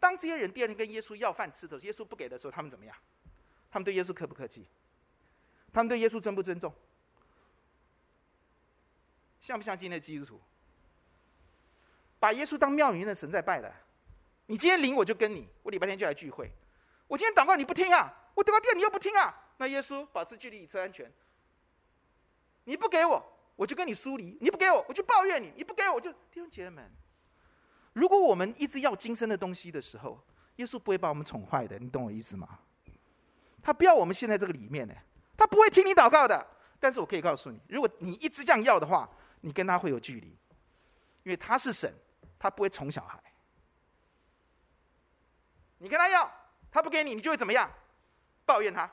[0.00, 2.96] 当这些人第二天跟耶稣要饭吃的时候，耶稣不给的时候，他们怎么样？
[3.70, 4.66] 他们对耶稣客不客气？
[5.72, 6.74] 他们对耶稣尊不尊重？
[9.40, 10.40] 像不像今天的基督徒？
[12.18, 13.72] 把耶稣当庙里面的神在拜的？
[14.46, 16.50] 你今天领我就跟你，我礼拜天就来聚会。
[17.06, 21.12] 我今天祷告你不听啊，我祷告第二你又不听啊，那耶稣保持距离以策安全。
[22.64, 23.31] 你不给我。
[23.56, 26.90] 我就跟你疏离，你不给我，我就抱怨你；你不给我，我就弟兄姐妹们。
[27.92, 30.18] 如果我们一直要今生的东西的时候，
[30.56, 32.58] 耶稣不会把我们宠坏的，你懂我意思吗？
[33.62, 34.94] 他不要我们陷在这个里面呢，
[35.36, 36.46] 他不会听你祷告的。
[36.80, 39.08] 但是我可以告诉你，如果你一直这样要的话，
[39.42, 40.26] 你跟他会有距离，
[41.22, 41.92] 因为他是神，
[42.38, 43.22] 他不会宠小孩。
[45.78, 46.28] 你跟他要，
[46.70, 47.70] 他不给你，你就会怎么样？
[48.44, 48.90] 抱怨他。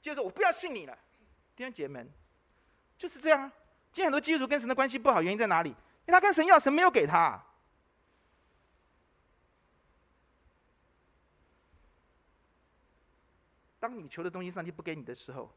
[0.00, 0.98] 接着我不要信你了，
[1.54, 2.10] 弟兄姐妹们。
[3.02, 3.52] 就是这样啊！
[3.90, 5.70] 今天很多基督徒跟神的关系不好，原因在哪里？
[5.70, 5.74] 因
[6.06, 7.44] 为他跟神要，神没有给他。
[13.80, 15.52] 当你求的东西上帝不给你的时候，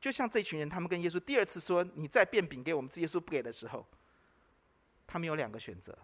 [0.00, 3.84] 就像这群人，他们跟耶稣第二次说：“你再变饼给我们吃。”耶稣不给的时候，
[5.08, 5.98] 他们有两个选择：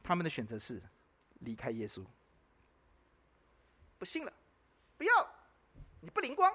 [0.00, 0.80] 他们的选择是
[1.40, 2.06] 离开耶稣。
[3.98, 4.32] 不信了，
[4.96, 5.34] 不要了，
[6.02, 6.54] 你不灵光。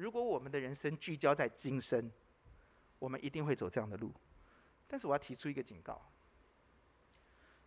[0.00, 2.10] 如果我们的人生聚焦在今生，
[2.98, 4.10] 我们一定会走这样的路。
[4.88, 6.00] 但是我要提出一个警告：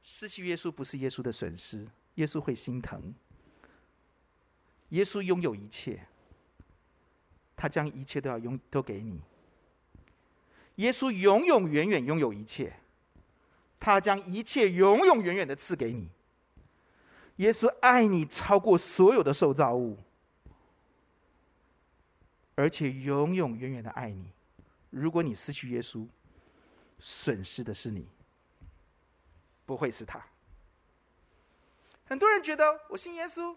[0.01, 3.13] 失去耶稣不是耶稣的损失，耶稣会心疼。
[4.89, 6.07] 耶稣拥有一切，
[7.55, 9.21] 他将一切都要拥都给你。
[10.77, 12.73] 耶稣永永远远拥有一切，
[13.79, 16.09] 他将一切永永远远的赐给你。
[17.35, 19.99] 耶稣爱你超过所有的受造物。
[22.55, 24.31] 而且永永远远的爱你。
[24.89, 26.07] 如果你失去耶稣，
[26.99, 28.07] 损失的是你，
[29.65, 30.21] 不会是他。
[32.05, 33.55] 很多人觉得我信耶稣，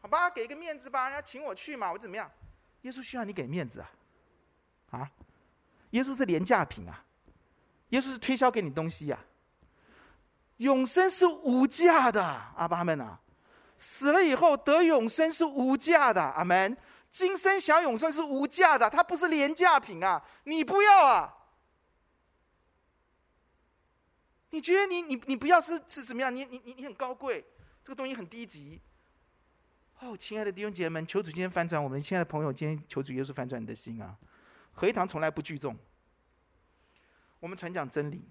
[0.00, 2.30] 好吧，给个面子吧，人家请我去嘛，我怎么样？
[2.82, 3.92] 耶稣需要你给面子啊？
[4.90, 5.10] 啊？
[5.90, 7.04] 耶稣是廉价品啊？
[7.90, 9.24] 耶稣是推销给你东西呀、啊？
[10.56, 12.22] 永生是无价的，
[12.56, 13.20] 阿爸们啊！
[13.76, 16.74] 死了以后得永生是无价的，阿门。
[17.12, 20.24] 今生享永生是无价的，它不是廉价品啊！
[20.44, 21.36] 你不要啊！
[24.48, 26.34] 你觉得你你你不要是是怎么样？
[26.34, 27.44] 你你你你很高贵，
[27.84, 28.80] 这个东西很低级。
[30.00, 34.16] 哦，亲爱的弟兄姐妹们，求主今天翻转我们亲爱的朋友，今天求主耶稣翻转你的心啊！
[34.72, 35.76] 合一堂从来不聚众，
[37.40, 38.24] 我们传讲真理。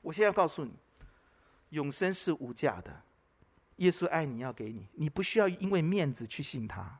[0.00, 0.72] 我现在要告诉你，
[1.68, 3.02] 永生是无价的，
[3.76, 6.98] 耶稣爱你要给你，你不需要因为面子去信他。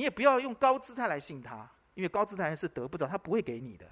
[0.00, 3.86] 你也不要用高姿态来信他，因为高姿态人是得不着，他不会给你的。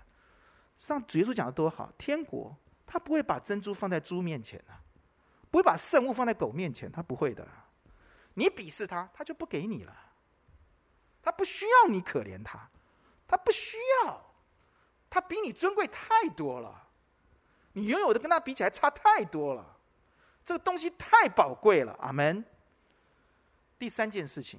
[0.79, 4.81] 上主耶稣讲的多好，天国他不会把珍珠放在猪面前啊，
[5.51, 7.47] 不会把圣物放在狗面前，他不会的。
[8.33, 9.95] 你鄙视他，他就不给你了。
[11.21, 12.71] 他不需要你可怜他，
[13.27, 14.25] 他不需要，
[15.11, 16.89] 他比你尊贵太多了，
[17.75, 19.77] 你拥有的跟他比起来差太多了，
[20.43, 21.95] 这个东西太宝贵了。
[22.01, 22.43] 阿门。
[23.79, 24.59] 第三件事情。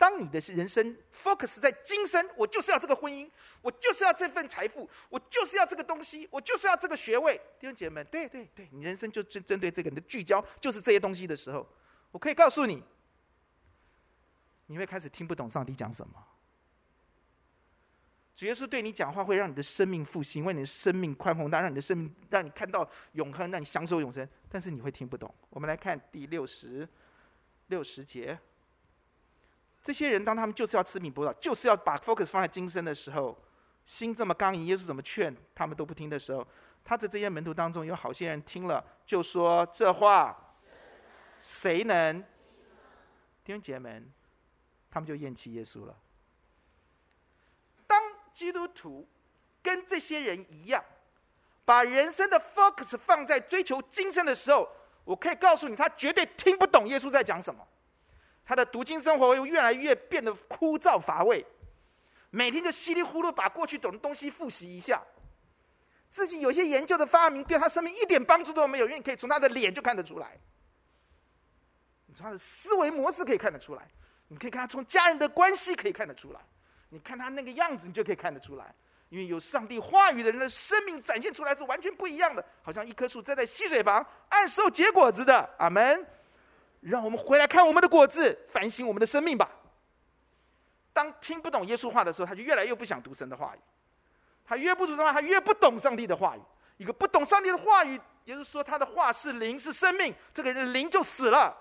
[0.00, 3.28] 当你的人生 focus 在今生，我就是要这个婚姻，
[3.60, 7.38] 我就是要这份财富，我就是要这个东西，我就是要这个学位。
[7.58, 11.68] 弟兄姐妹们，对对对，你人生就针针对这个，你的聚焦就是这些东西的时候，
[12.12, 12.82] 我可以告诉你，
[14.68, 16.14] 你会开始听不懂上帝讲什么。
[18.34, 24.26] 主耶稣对你讲话，会让你的生命复兴，为你的生命宽宏大，让你的生命让你看到永恒，让你享受永生。
[24.48, 25.34] 但是你会听不懂。
[25.50, 26.88] 我们来看第六十
[27.66, 28.38] 六十节。
[29.82, 33.36] 这些人当他们就是要吃米不知道，就是要把 focus 放在今生的时候，
[33.86, 36.46] 心这么刚硬，耶稣怎么劝他们都不听的时候，
[36.84, 40.36] 他的这些门徒当中有好些人听了，就说这话，
[41.40, 42.20] 谁能？
[43.42, 44.12] 弟兄姐妹们，
[44.90, 45.96] 他们就厌弃耶稣了。
[47.86, 48.00] 当
[48.32, 49.08] 基督徒
[49.62, 50.84] 跟这些人一样，
[51.64, 54.68] 把人生的 focus 放在追求今生的时候，
[55.04, 57.66] 我可以告诉你，他绝对听不懂耶稣在讲什么。
[58.44, 61.44] 他的读经生活又越来越变得枯燥乏味，
[62.30, 65.02] 每天就稀里糊涂把过去懂的东西复习一下，
[66.08, 70.38] 自己有些研究的发明对他生命一点帮助都没有，因为你可以从他的脸就看得出来，
[72.06, 73.88] 你从他的思维模式可以看得出来，
[74.28, 76.40] 你可以看他从家人的关系可以看得出来，
[76.88, 78.74] 你看他那个样子，你就可以看得出来，
[79.10, 86.04] 因为有上帝话语的人的生命展现出来是完全不一样的，好像一棵树栽在溪水旁，按时结果子的，阿门。
[86.80, 89.50] 让我们回来看我们的果子，反省我们的生命吧。
[90.92, 93.60] 当听不懂耶稣话的时候，他就越来越不想读神的话语。
[94.44, 96.40] 他越不读神的话，他越不懂上帝的话语。
[96.78, 101.54] 一个不懂上帝的话语，也就是说，他的话是灵，是生命，这个人的灵就死了，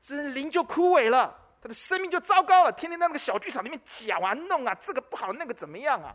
[0.00, 2.70] 这灵就枯萎了，他的生命就糟糕了。
[2.70, 6.14] 天天在那个小剧场里面搅啊弄啊，这个不好，那个怎么样啊？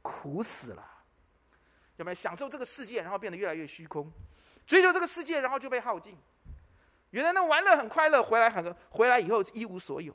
[0.00, 0.82] 苦死了。
[1.96, 4.10] 有没有享受这个世界，然后变得越来越虚空？
[4.68, 6.14] 追求这个世界，然后就被耗尽。
[7.10, 10.14] 原来那玩乐很快乐，回来很回来以后一无所有。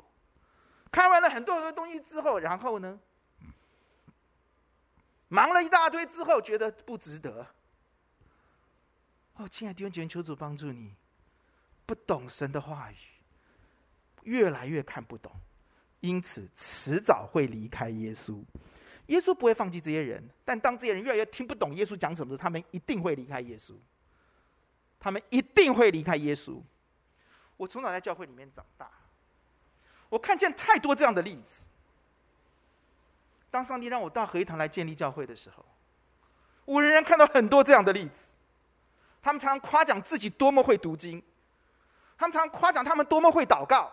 [0.92, 3.00] 看完了很多很多东西之后，然后呢，
[5.27, 7.48] 忙了一大堆之后，觉得不值得。
[9.38, 10.94] 哦，亲爱的弟兄姐妹，求主帮助你，
[11.88, 12.96] 不懂神的话语，
[14.21, 15.32] 越来越看不懂，
[16.02, 18.40] 因此迟早会离开耶稣。
[19.08, 23.73] 耶稣不会放弃这些人，但当这些人越来越听不懂耶稣讲什么的时候，他们一定会离开耶稣。
[25.04, 26.62] 他们一定会离开耶稣。
[27.58, 28.89] 我从小在教会里面长大，
[30.08, 31.67] 我看见太多这样的例子。
[33.51, 35.65] 当上帝让我到合一堂来建立教会的时候，
[36.63, 38.31] 我仍然看到很多这样的例子。
[39.21, 41.21] 他们常常夸奖自己多么会读经，
[42.17, 43.91] 他们常夸奖他们多么会祷告，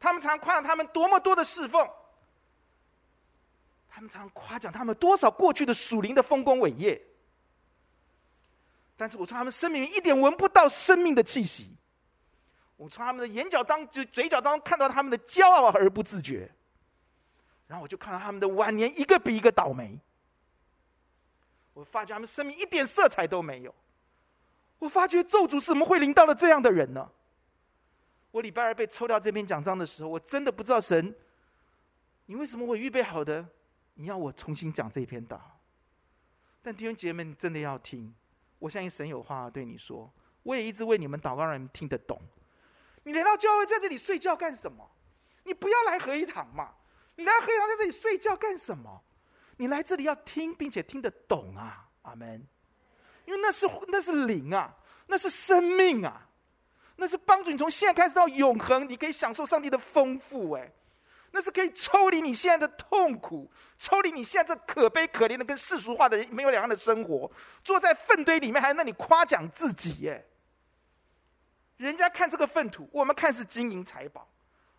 [0.00, 1.88] 他们常夸奖他们多么多的侍奉。
[3.88, 7.00] 他们常常夸奖他们多少过去的属灵的丰功伟业，
[8.98, 11.70] 但是我从他们生命里一点闻不到生命的气息。
[12.76, 16.50] 我从他们的眼角当就嘴角当中看到他们的骄傲而不自觉，
[17.68, 19.98] 然后我就看到他们的晚年一个比一个倒霉。
[21.74, 23.74] 我发觉他们生命一点色彩都没有。
[24.80, 27.08] 我发觉咒诅怎么会临到了这样的人呢？
[28.32, 31.14] 我礼拜二被抽掉这篇讲章的时候，我真的不知道神，
[32.26, 33.46] 你为什么会预备好的？
[33.94, 35.40] 你要我重新讲这篇道？
[36.62, 38.14] 但弟兄姐妹们，你真的要听，
[38.58, 40.10] 我相信神有话要对你说。
[40.42, 42.20] 我也一直为你们祷告，让你们听得懂。
[43.02, 44.88] 你来到教会在这里睡觉干什么？
[45.44, 46.74] 你不要来合一堂嘛！
[47.16, 49.02] 你来合一堂在这里睡觉干什么？
[49.56, 51.88] 你来这里要听，并且听得懂啊！
[52.02, 52.46] 阿门。
[53.26, 54.74] 因为那是那是灵啊，
[55.06, 56.28] 那是生命啊，
[56.96, 60.52] 那是帮助你从现在开始到永恒，你可以享受上帝的丰富。
[60.52, 60.72] 哎，
[61.30, 67.30] 那是可以抽离你现在的痛苦，抽离你现在这可悲可怜的跟世俗化的人没有两样的生活，
[67.62, 70.00] 坐在粪堆里面还在那里夸奖自己。
[70.00, 70.24] 耶。
[71.76, 74.28] 人家看这个粪土，我们看是金银财宝。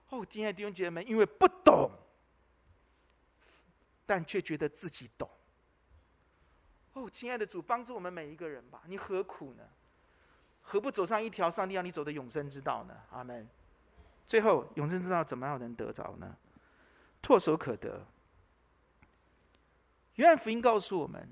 [0.10, 1.90] 哦，亲爱的弟兄姐妹们，因为不懂，
[4.06, 5.30] 但却觉得自己懂。
[6.94, 8.82] 哦，亲爱的主，帮助我们每一个人吧！
[8.88, 9.64] 你何苦呢？
[10.62, 12.94] 何不走上一条上帝让你走的永生之道呢？
[13.12, 13.48] 阿门。
[14.30, 16.38] 最后，永生之道怎么样能得着呢？
[17.24, 18.06] 唾手可得。
[20.18, 21.28] 约翰福音告诉我们，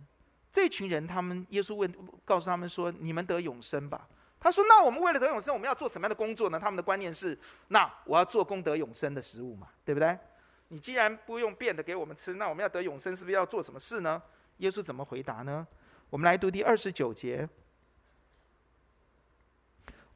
[0.52, 1.94] 这群人，他们耶稣问，
[2.26, 4.08] 告诉他们说：“你们得永生吧。”
[4.42, 7.38] 他说：“那我们为了得永生，我们要做什么样的工作呢？”他们的观念是
[7.70, 10.18] ：“那我要做功德永生的食物嘛，对不对？
[10.70, 14.20] 你既然不用变的给我们吃，那我们要得永生，是不是要做什么事呢？”
[14.58, 15.68] 耶稣怎么回答呢？
[16.10, 17.48] 我们来读第二十九节。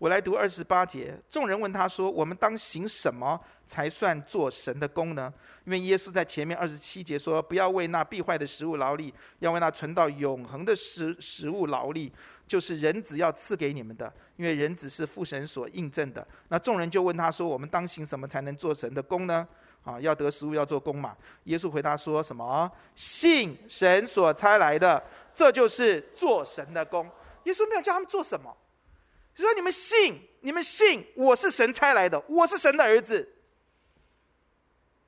[0.02, 1.16] 我来读二十八节。
[1.30, 5.32] 众人问他说：“我们当行什么才算做神的工呢？”
[5.64, 12.12] 因为耶稣在前面二十七节说：“不要为那必坏的食物劳力，要为那存到永恒的食食物劳力。”
[12.48, 16.28] 就是人子要赐给你们的，因为人子是父神所印证的。
[16.48, 19.48] 那众人就问他说：“我们当行什么才能做神的工呢？”
[19.86, 21.16] 啊，要得食物要做工嘛。
[21.44, 22.72] 耶稣回答说什么？
[22.96, 25.04] 信神所差来的，
[25.36, 27.08] 这就是做神的工。
[27.44, 28.56] 耶稣没有叫他们做什么，
[29.42, 33.28] 就说你们信，你们信我是神差来的，我是神的儿子，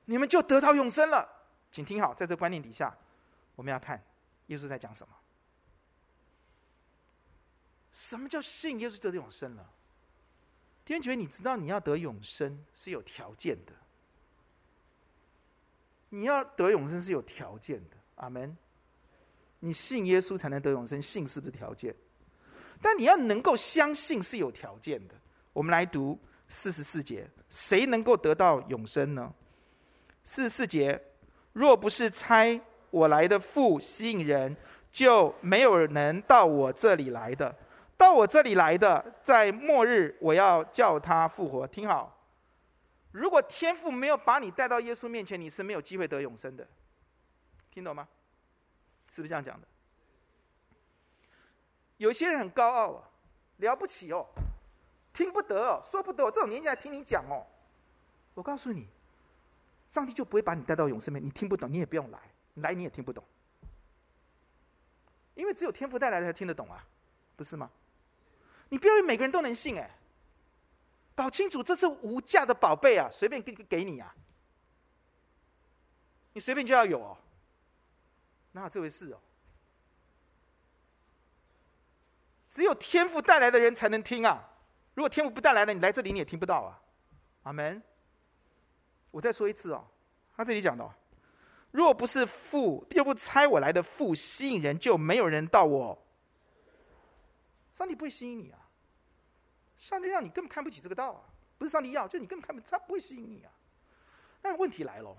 [0.06, 1.46] 你们就得到永生了。
[1.70, 2.92] 请听好，在这观念底下，
[3.54, 4.02] 我们要看
[4.48, 5.14] 耶稣在讲什么。
[7.92, 9.70] 什么叫信耶稣得永生了？
[10.84, 13.72] 弟兄姐妹，你知道你要得永生是有条件的。
[16.08, 18.56] 你要得永生是有条件的，阿门。
[19.60, 21.94] 你信耶稣才能得永生，信是不是条件？
[22.84, 25.14] 但你要能够相信是有条件的。
[25.54, 26.18] 我们来读
[26.50, 29.32] 四十四节，谁能够得到永生呢？
[30.22, 31.02] 四十四节，
[31.54, 32.60] 若不是差
[32.90, 34.54] 我来的父吸引人，
[34.92, 37.56] 就没有人能到我这里来的。
[37.96, 41.66] 到我这里来的，在末日我要叫他复活。
[41.66, 42.14] 听好，
[43.12, 46.68] 如果天父没有把你带到耶稣面前，你是没有机会得永生的。
[47.70, 48.06] 听懂吗？
[49.10, 49.66] 是不是这样讲的？
[52.04, 53.08] 有些人很高傲啊，
[53.56, 54.26] 了不起哦，
[55.10, 57.46] 听不得哦，说不得哦，这种年纪还听你讲哦。
[58.34, 58.86] 我告诉你，
[59.90, 62.18] 上帝就不会把你带到永生面，你听不懂，你也不用来，
[62.56, 63.24] 来你也听不懂，
[65.34, 66.86] 因为只有天赋带来的才听得懂啊，
[67.36, 67.70] 不是吗？
[68.68, 69.90] 你不要以为每个人都能信哎，
[71.14, 74.14] 搞清楚这是无价的宝贝啊，随便给给你啊，
[76.34, 77.16] 你随便就要有哦，
[78.52, 79.18] 哪有这回事哦？
[82.54, 84.40] 只有天赋带来的人才能听啊，
[84.94, 86.80] 如果天赋不带来的，你来这里你也听不到啊，
[87.42, 87.82] 阿门。
[89.10, 89.84] 我再说一次哦，
[90.36, 90.94] 他这里讲到，
[91.72, 96.00] 若不是父，又不差我来的父吸引人，就没有人到我。
[97.72, 98.58] 上帝不会吸引你啊。
[99.76, 101.24] 上帝让你根本看不起这个道啊！
[101.58, 103.50] 不是上帝要，就你根本看不，他不会吸引你啊。
[104.40, 105.16] 但问题来了，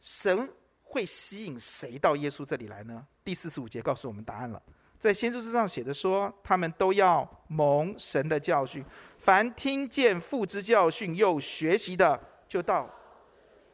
[0.00, 3.06] 神会吸引谁到耶稣这里来呢？
[3.22, 4.60] 第四十五节告诉我们答案了，
[5.02, 8.84] 在先知书上写的说，他们都要蒙神的教训，
[9.18, 12.88] 凡听见父之教训又学习的，就到。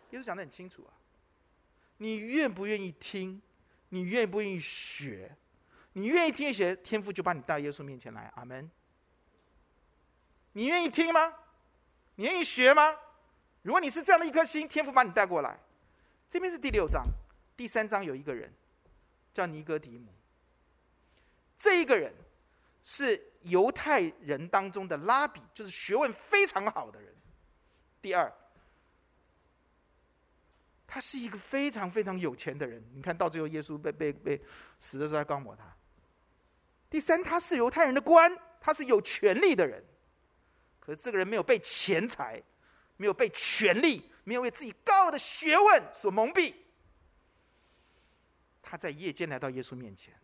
[0.09, 0.91] 耶稣讲的很清楚啊，
[1.99, 3.43] 你愿不愿意听？
[3.91, 5.31] 你愿不愿意学？
[5.93, 8.33] 你愿意听一学，天父就把你带到耶稣面前来。
[8.37, 8.71] 阿门。
[10.53, 11.31] 你愿意听吗？
[12.15, 12.97] 你愿意学吗？
[13.61, 15.59] 如果你是这样的一颗心，天父把你带过来。
[16.31, 17.05] 这边是第六章，
[17.55, 18.51] 第三章有一个人
[19.35, 20.11] 叫尼哥底母。
[21.59, 22.15] 这一个人
[22.83, 27.13] 是犹太人当中的拉比，就是学问非常好的人。
[28.01, 28.33] 第二，
[30.87, 32.83] 他是一个非常非常有钱的人。
[32.95, 34.41] 你看到最后，耶稣被被被
[34.79, 35.65] 死的时候还告抹他。
[36.89, 39.85] 第三，他是犹太人的官，他是有权力的人。
[40.79, 42.43] 可是这个人没有被钱财，
[42.97, 46.55] 没有被权力，没有为自己高傲的学问所蒙蔽。
[48.63, 50.15] 他在夜间来到耶稣面前，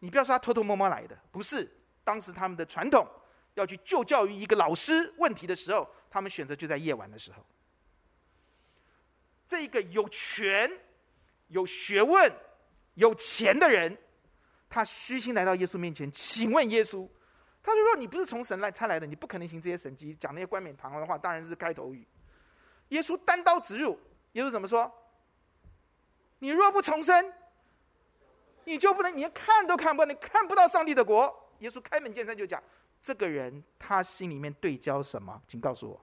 [0.00, 1.70] 你不要说他偷偷摸摸来的，不是。
[2.02, 3.06] 当时他们的传统
[3.54, 7.46] 要去就教育一个老师问题的时候，他们选择就在夜晚的时候。
[9.46, 10.70] 这个有权、
[11.48, 12.32] 有学问、
[12.94, 13.96] 有钱的人，
[14.68, 17.08] 他虚心来到耶稣面前，请问耶稣，
[17.62, 22.06] 他说：“若你不是从神来差来的，你不可能行这些神迹，讲那些冠冕堂皇的话，当然是开头语。”
[22.88, 23.98] 耶稣单刀直入，
[24.32, 24.90] 耶稣怎么说？
[26.38, 27.32] 你若不重生，
[28.64, 31.50] 你就不能，你连看都看不到，你看不到上帝的国。
[31.58, 32.62] 耶稣开门见山就讲：
[33.02, 35.42] 这个人他心里面对焦什么？
[35.46, 36.00] 请告诉我，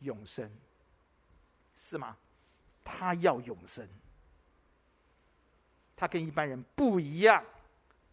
[0.00, 0.50] 永生。
[1.74, 2.16] 是吗？
[2.84, 3.88] 他要永生，
[5.96, 7.42] 他跟一般人不一样，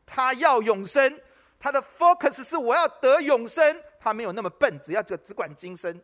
[0.05, 1.19] 他要永生，
[1.59, 6.01] 他的 focus 是我要得永生，他没有那么笨，只要这个只管今生。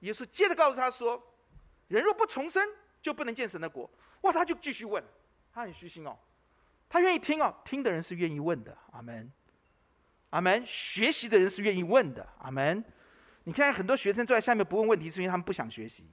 [0.00, 1.20] 耶稣接着告诉他说
[1.88, 2.68] ：“人若不重生，
[3.02, 3.90] 就不能见神的国。”
[4.22, 5.02] 哇，他就继续问，
[5.54, 6.18] 他很虚心哦，
[6.88, 9.30] 他愿意听哦，听的人是愿意问的，阿门，
[10.30, 12.84] 阿门，学习的人是愿意问的，阿门。
[13.44, 16.10] 你看，很多学生坐在下面不问问题，是因为他们不想学习，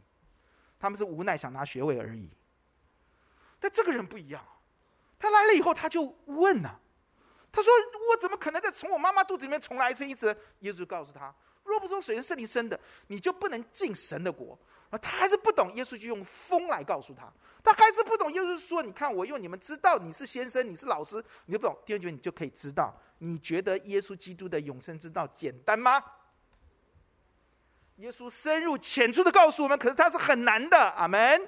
[0.80, 2.30] 他们是无奈想拿学位而已。
[3.60, 4.46] 但这个人不一样，
[5.18, 6.80] 他来了以后他就问呐、
[7.52, 7.72] 他说
[8.12, 11.34] ：“我怎么可能再从我妈妈肚子里面重来一次？”一次，耶稣告诉他
[11.66, 14.58] ：“若不是从水跟圣灵生的，你就不能进神的国。”
[14.92, 17.32] 啊，他还是不懂，耶稣就用风来告诉他，
[17.64, 18.32] 他还是不懂。
[18.32, 21.78] 耶稣说：“你看，我用你们知道你是先生，你是老师，你就不懂。
[21.86, 26.04] 第二句你就可以知道，你觉得耶稣基督的永生之道简单吗？”
[27.98, 30.78] 耶稣深入浅出的告诉我们，可是他是很难的。
[30.78, 31.48] 阿门。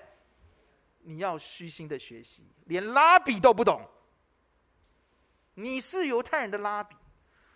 [0.99, 3.81] 你要虚心的学习，连拉比都不懂。
[5.55, 6.95] 你是犹太人的拉比，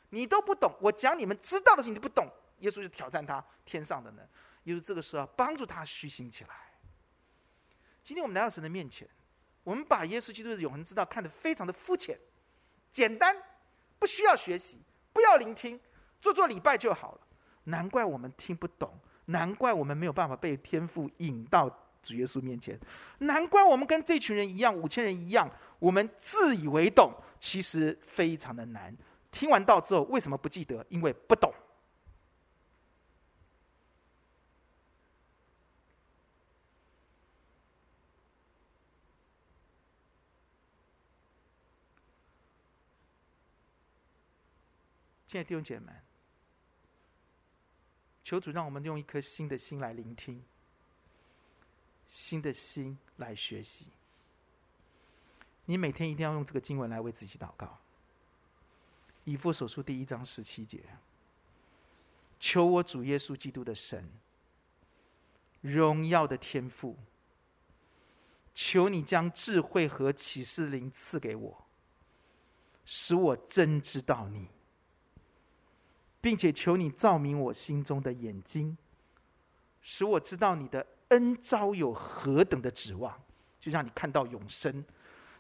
[0.10, 0.76] 你都不懂。
[0.82, 2.28] 我讲你们知道的事情，你不懂。
[2.60, 4.24] 耶稣就挑战他，天上的呢？
[4.68, 6.50] 耶稣这个时候帮助他虚心起来。
[8.04, 9.08] 今天我们来到神的面前，
[9.64, 12.18] 我们把耶稣基督的永恒之道看得非常的肤浅、
[12.92, 13.36] 简单，
[13.98, 14.82] 不需要学习，
[15.14, 15.80] 不要聆听，
[16.22, 17.22] 做做礼拜就好了。
[17.64, 18.94] 难怪我们听不懂，
[19.26, 21.70] 难怪我们没有办法被天父引到
[22.04, 22.78] 主耶稣面前，
[23.20, 25.50] 难怪我们跟这群人一样，五千人一样，
[25.80, 28.96] 我们自以为懂，其实非常的难。
[29.32, 30.86] 听完道之后，为什么不记得？
[30.90, 31.54] 因为不懂。
[45.38, 45.96] 亲爱的弟兄姐妹们。
[48.24, 50.44] 求主让我们用一颗新的心来聆听，
[52.08, 53.86] 新的心来学习。
[55.66, 57.78] 你每天一定要用这个经文来为自己祷告。
[59.26, 60.84] 以弗所书第一章十七节：
[62.40, 64.10] 求我主耶稣基督的神，
[65.62, 66.98] 荣耀的天赋，
[68.56, 71.66] 求你将智慧和启示灵赐给我，
[72.86, 74.50] 使我真知道你。
[76.28, 78.78] 并且求你照明我心中的眼睛，
[79.82, 83.18] 使我知道你的恩召有何等的指望，
[83.62, 84.84] 就让你看到永生。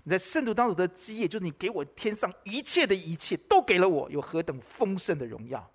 [0.04, 5.70] 你在圣徒当中的基业，就是你给我天上一切的一切，都给了我，有何等丰盛的荣耀，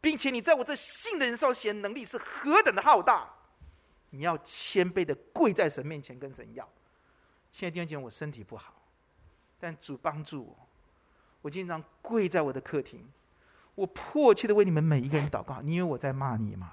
[0.00, 3.28] 并且你在我这信的人上显能力是何等的浩大。
[4.10, 6.64] 你要谦卑的跪在神面前跟神要。
[7.50, 8.72] 亲爱的弟兄姐妹，我身体不好，
[9.58, 10.56] 但主帮助我，
[11.42, 13.04] 我经常跪在我的客厅。
[13.74, 15.60] 我迫切的为你们每一个人祷告。
[15.62, 16.72] 你以为我在骂你吗？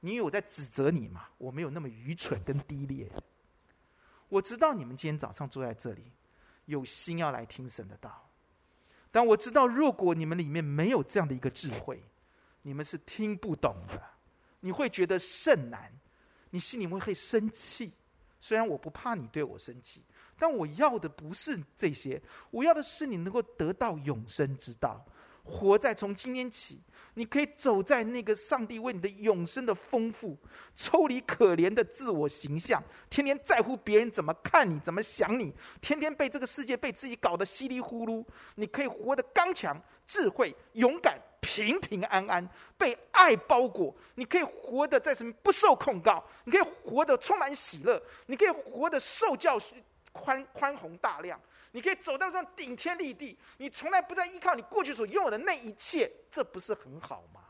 [0.00, 1.28] 你以为我在指责你吗？
[1.38, 3.10] 我没有那么愚蠢跟低劣。
[4.28, 6.12] 我知道你们今天早上坐在这里，
[6.66, 8.28] 有心要来听神的道。
[9.10, 12.02] 但我知道，如果你们里面没有这样的一个智慧，
[12.62, 14.02] 你们是听不懂的。
[14.60, 15.92] 你会觉得甚难，
[16.50, 17.92] 你心里面会生气。
[18.40, 20.02] 虽然我不怕你对我生气，
[20.38, 25.02] 但我要的不是这些，我要的是你能够得到永生之道。
[25.44, 26.80] 活在从今天起，
[27.14, 30.36] 你可以走在那个上帝为你的永生的丰富，
[30.74, 38.26] 抽离可怜的自我形象，天天在乎别人怎么看你，怎么想你，天天被这个世界被自己搞得稀里糊涂。
[38.54, 43.94] 你可以活得刚强、智慧、勇敢、平平安安，被爱包裹。
[44.14, 49.58] 你可以活得在什么不受控告，你可以活得充满喜乐，你可以活得受教
[50.14, 51.38] 宽宽宏大量。
[51.72, 57.40] 你可以走到这样顶天立地，你从来不再依靠你过去所拥有的那一切，这不是很好吗？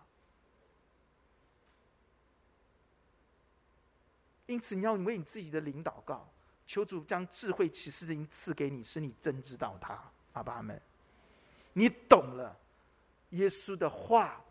[4.47, 6.27] 因此，你要为你自己的灵祷告，
[6.67, 10.03] 求主将智慧启示的灵赐给你，使你真知道他。
[10.33, 10.81] 阿爸们，
[11.75, 12.57] 你懂了，
[13.31, 14.43] 耶稣的话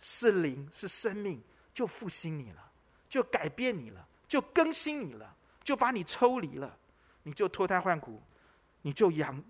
[0.00, 1.42] 是灵是生命，
[1.74, 2.72] 就复兴你了，
[3.08, 6.78] 就改变你了，就更新你了，就把你抽离了，
[7.22, 8.22] 你就脱胎换骨，
[8.82, 9.42] 你就扬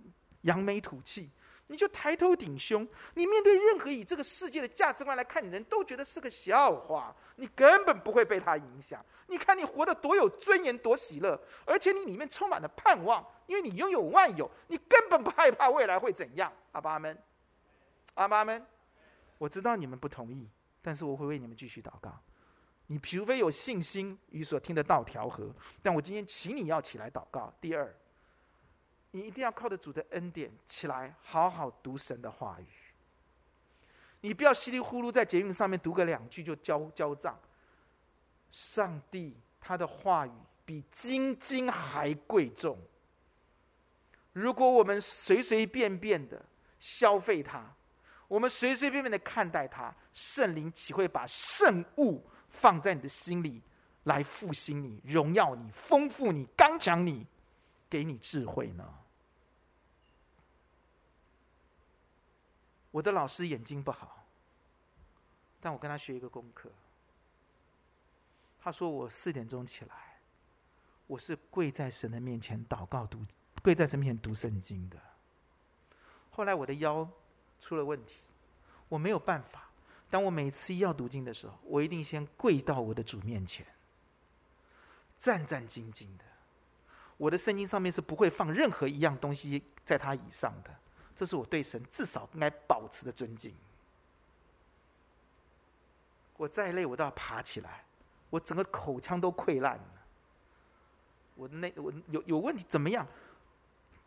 [0.43, 1.31] 扬眉吐气。
[1.71, 7.15] 你就抬头挺胸，你面对任何以这个世界的价值观来看你的人，都觉得是个笑话。
[7.37, 9.05] 你根本不会被他影响。
[9.27, 16.51] 你看你活得多有尊严，多喜乐，而且你里面充满了盼望，因为你拥有万有，你根本不害怕未来会怎样。
[16.73, 17.19] 阿爸们，
[18.15, 18.67] 阿爸们，
[19.37, 20.49] 我知道你们不同意，
[20.81, 22.19] 但是我会为你们继续祷告。
[22.89, 27.55] 你除非有信心与所听的道调和，但我今天请你要起来祷告。
[27.61, 27.95] 第二。
[29.11, 32.67] 你一定要靠着主的恩典起来，好好读神的话语。
[34.21, 37.35] 你不要稀里糊涂在捷运上面读个两句就交交账。
[38.51, 40.33] 上帝他的话语
[40.67, 42.79] 比金金还贵重。
[44.35, 46.45] 如果我们随随便便的
[46.79, 47.65] 消费它，
[48.29, 52.23] 我们随随便便的看待它，圣灵岂会把圣物
[52.61, 53.63] 放在你的心里，
[54.05, 57.27] 来复兴你、荣耀你、丰富你、刚强你？
[57.91, 58.85] 给你智慧呢？
[62.91, 64.25] 我的老师眼睛不好，
[65.61, 66.71] 但我跟他学一个功课。
[68.61, 70.19] 他说我四点钟起来，
[71.07, 73.25] 我是跪在神的面前祷告读，
[73.63, 74.99] 跪在神面前读圣经的。
[76.31, 77.09] 后来我的腰
[77.61, 78.17] 出了问题，
[78.89, 79.68] 我没有办法。
[80.11, 83.67] 当我每次要读经的时候，我一定先跪到我的主面前，
[85.19, 86.25] 战战兢兢的。
[87.17, 90.75] 我的圣经上面是不会放任何一样东西在它以上的，
[91.17, 93.55] 这是我对神至少应该保持的尊敬。
[96.37, 97.85] 我再累，我都要爬起来，
[98.31, 99.85] 我整个口腔都溃烂了。
[101.35, 103.07] 我那我有有问题怎么样？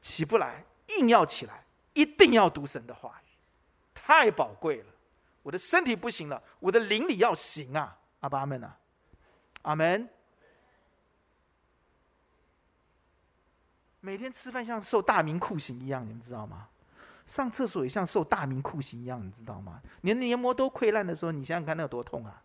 [0.02, 0.64] 起不来，
[0.97, 3.30] 硬要起来，一定要读神的话语，
[3.93, 4.90] 太宝贵了。
[5.43, 7.97] 我的身体不行了，我的灵里要行啊！
[8.19, 8.77] 阿爸阿门啊，
[9.63, 10.07] 阿门。
[13.99, 16.67] 每天吃饭像受大明酷刑一样，你们知道吗？
[17.27, 19.81] 上厕所也像受大明酷刑一样，你知道吗？
[20.01, 22.41] 连黏膜都溃烂的时候，你想想看那有多痛啊！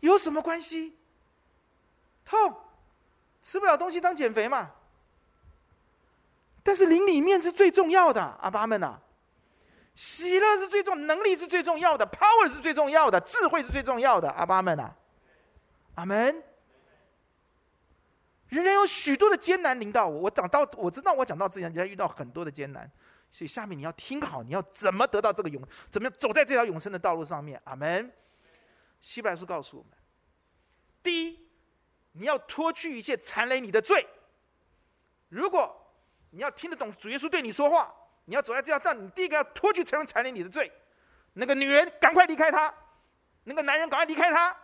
[0.00, 0.96] 有什么关系？
[2.24, 2.54] 痛，
[3.42, 4.70] 吃不了东西当减肥嘛。
[6.62, 9.00] 但是灵里面是最重要的，阿爸们呐，
[9.96, 14.94] 喜乐是最重，能力是最重要的，power 是最重要的，智慧是最重要的，阿爸们呐，
[15.94, 16.42] 阿门。
[18.48, 22.88] 人人有许多的艰难临到我，我讲到我知道我讲到之前，人家遇到很多的艰难，
[23.30, 27.60] 所以下面你要听好，你要怎么得到这个永，怎么样走在这条永生的道路上面？
[27.64, 28.12] 阿门。
[29.00, 29.92] 希伯来书告诉我们，
[31.02, 31.48] 第一，
[32.12, 34.06] 你要脱去一切缠累你的罪。
[35.30, 35.74] 如果
[36.30, 37.94] 你要听得懂主耶稣对你说话，
[38.26, 40.70] 你要走在这条道，你第一个要脱去承认缠累你的罪。
[41.32, 42.72] 那个女人赶快离开他，
[43.44, 44.56] 那个男人赶快离开他。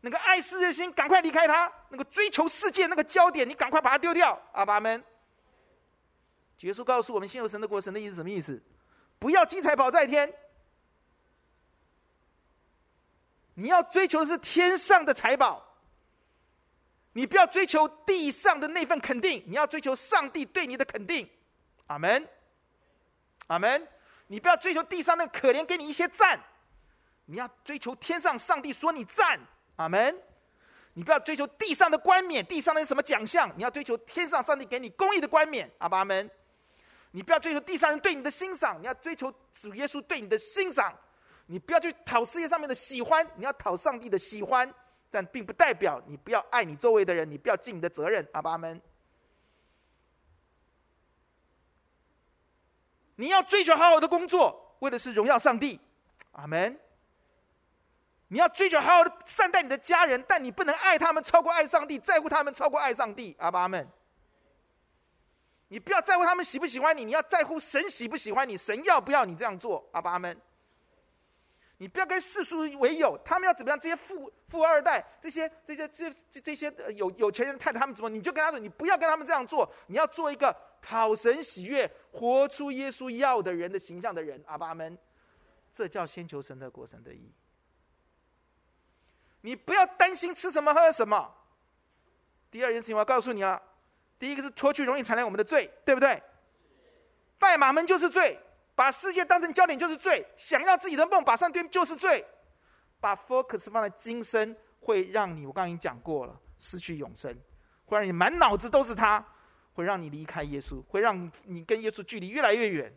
[0.00, 4.40] 那个爱世界心，赶快离开他；那个追求世界那个焦点，你赶快把它丢掉。
[4.52, 5.02] 阿爸们，
[6.60, 8.62] 耶稣告诉我们：信有神的国，神的意思什么意思？
[9.18, 10.32] 不要积财宝在天，
[13.54, 15.64] 你要追求的是天上的财宝。
[17.14, 21.28] 你不要追求地上的那份肯定，你要追求上帝对你的肯定。
[21.88, 22.28] 阿门，
[23.48, 23.86] 阿门。
[24.28, 26.38] 你不要追求地上那个可怜给你一些赞，
[27.26, 29.40] 你要追求天上上帝说你赞。
[29.76, 30.16] 阿门！
[30.94, 35.70] 你不要追求地上的冠冕，地上的什么奖项，你要追求天上上帝给你公义的冠冕。
[35.78, 36.28] 阿爸阿门！
[37.12, 40.92] 你不要追求地上人对你的欣赏，你要追求主耶稣对你的欣赏。
[41.46, 44.70] 你不要去讨世界上面的喜欢，你要讨上帝的喜欢。
[45.10, 48.26] 但并不代表你不要爱你周围的人，你不要尽你的责任。
[48.32, 48.78] 阿爸阿门
[53.20, 55.80] 你要追求好好的工作，为的是荣耀上帝。
[56.32, 56.78] 阿门。
[58.28, 63.34] 你要追求好好的善待你的家人，但你不能爱他们超过爱上帝，在乎他们超过爱上帝。
[63.40, 63.88] 阿爸阿们，
[65.66, 69.84] 你不要在乎他们喜不喜欢你，你要在乎神喜不喜欢你，神要不要你这样做。
[69.92, 70.40] 阿爸阿们，
[71.78, 73.78] 你不要跟世俗为友，他们要怎么样？
[73.78, 78.08] 这些富富二代，这些这些这这这些有有钱人太太他们怎么？
[78.08, 84.42] 你就跟他说，你不要跟他们这样做，你要做一个讨神喜悦、活出耶稣要的人的形象的人。
[84.46, 84.98] 阿爸阿们，
[85.72, 87.32] 这叫先求神的国，神的义。
[89.42, 91.32] 你不要担心吃什么喝什么。
[92.50, 93.62] 第二件事情我要告诉你啊，
[94.18, 96.20] 第一个是脱去容易缠累我们的罪，对不对？
[97.38, 98.36] 拜马门就是罪，
[98.78, 102.24] 把世界当成焦点就是罪，想要自己的梦把上对就是罪，
[103.00, 107.36] 把 focus 放在今生会让你，我刚刚已经讲过了，失去永生，
[107.86, 109.26] 会让你满脑子都是他，
[109.72, 112.96] 会让你离开耶稣，会让你跟耶稣距离越来越远。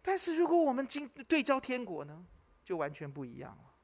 [0.00, 2.24] 但是如果我们今对焦天国呢，
[2.64, 3.74] 就完全不一样了。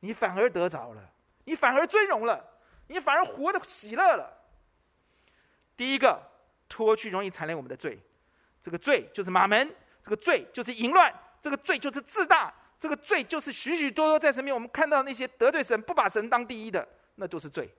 [0.00, 1.10] 你反而得着了，
[1.44, 2.44] 你反而尊荣了，
[2.88, 4.30] 你反而活得喜乐了。
[5.74, 6.22] 第一个，
[6.68, 7.98] 脱去容易缠累我们的罪，
[8.62, 17.72] 这个罪就是马门，这个罪就是淫乱，这个罪就是自大，这个罪就是许许多多在身边我们看到那些得罪神、不把神当第一的，那就是罪。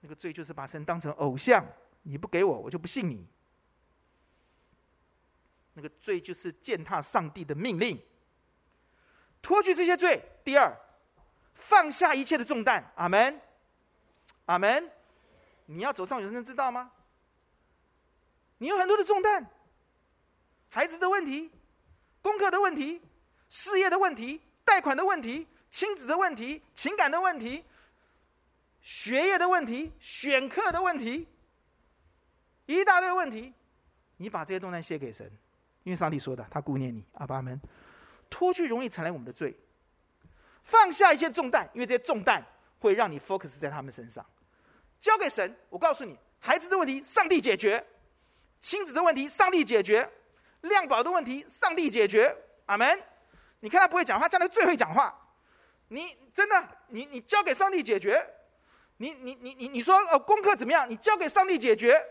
[0.00, 1.64] 那个罪就是把神当成偶像，
[2.02, 3.26] 你不给我，我就不信你。
[5.74, 8.00] 那个罪就是践踏上帝的命令。
[9.42, 10.74] 脱去这些罪，第二，
[11.54, 12.90] 放下一切的重担。
[12.94, 13.40] 阿门，
[14.46, 14.90] 阿门。
[15.66, 16.90] 你要走上永生之道吗？
[18.58, 19.46] 你有很多的重担，
[20.68, 21.50] 孩子的问题、
[22.22, 23.00] 功课的问题、
[23.48, 27.64] 事业的问题、贷款的问题、亲子的问题、情感的问题、
[28.80, 31.26] 学业的问题、选课的问题，
[32.66, 33.52] 一大堆问题。
[34.16, 35.30] 你把这些重担卸给神，
[35.82, 37.04] 因为上帝说的，他顾念你。
[37.14, 37.60] 阿爸们，
[38.30, 39.54] 脱去容易缠累我们的罪，
[40.64, 42.42] 放下一些重担，因为这些重担
[42.78, 44.24] 会让你 focus 在他们身上。
[44.98, 47.86] 交给神，我告诉你，孩子的问题上帝解决，
[48.60, 50.10] 亲子的问题上帝解决，
[50.62, 52.36] 量宝的问题上帝解决。
[52.66, 53.02] 阿门。
[53.60, 55.14] 你看他不会讲话，将来最会讲话。
[55.88, 58.26] 你真的，你你交给上帝解决。
[58.98, 60.88] 你你你你你说哦，功课怎么样？
[60.88, 62.04] 你交给上帝解决。